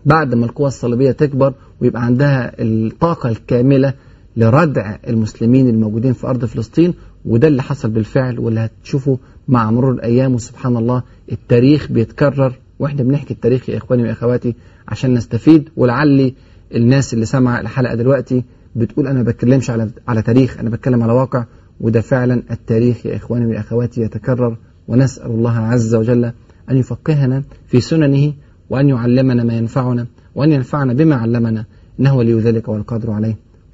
بعد 0.06 0.34
ما 0.34 0.46
القوى 0.46 0.66
الصليبية 0.68 1.10
تكبر 1.10 1.52
ويبقى 1.80 2.04
عندها 2.04 2.52
الطاقة 2.58 3.28
الكاملة 3.28 3.94
لردع 4.36 4.96
المسلمين 5.08 5.68
الموجودين 5.68 6.12
في 6.12 6.26
أرض 6.26 6.44
فلسطين 6.44 6.94
وده 7.24 7.48
اللي 7.48 7.62
حصل 7.62 7.90
بالفعل 7.90 8.38
واللي 8.38 8.60
هتشوفه 8.60 9.18
مع 9.48 9.70
مرور 9.70 9.92
الأيام. 9.92 10.34
وسبحان 10.34 10.76
الله 10.76 11.02
التاريخ 11.32 11.92
بيتكرر 11.92 12.52
وإحنا 12.78 13.02
بنحكي 13.02 13.34
التاريخ 13.34 13.68
يا 13.68 13.76
إخواني 13.76 14.02
واخواتي 14.02 14.54
عشان 14.88 15.14
نستفيد. 15.14 15.68
ولعلي 15.76 16.34
الناس 16.74 17.14
اللي 17.14 17.24
سمع 17.26 17.60
الحلقة 17.60 17.94
دلوقتي 17.94 18.44
بتقول 18.76 19.06
أنا 19.06 19.18
ما 19.18 19.22
بتكلمش 19.24 19.70
على 19.70 19.90
على 20.08 20.22
تاريخ 20.22 20.58
أنا 20.58 20.70
بتكلم 20.70 21.02
على 21.02 21.12
واقع. 21.12 21.44
وده 21.80 22.00
فعلا 22.00 22.42
التاريخ 22.50 23.06
يا 23.06 23.16
إخواني 23.16 23.46
واخواتي 23.46 24.00
يتكرر. 24.00 24.56
ونسأل 24.88 25.30
الله 25.30 25.58
عز 25.58 25.94
وجل 25.94 26.24
أن 26.70 26.76
يفقهنا 26.76 27.42
في 27.66 27.80
سننه 27.80 28.32
وأن 28.70 28.88
يعلمنا 28.88 29.44
ما 29.44 29.54
ينفعنا 29.54 30.06
وأن 30.34 30.52
ينفعنا 30.52 30.92
بما 30.92 31.14
علمنا 31.14 31.64
إنه 32.00 32.16
ولي 32.16 32.34
ذلك 32.34 32.68
والقادر 32.68 33.10
عليه. 33.10 33.43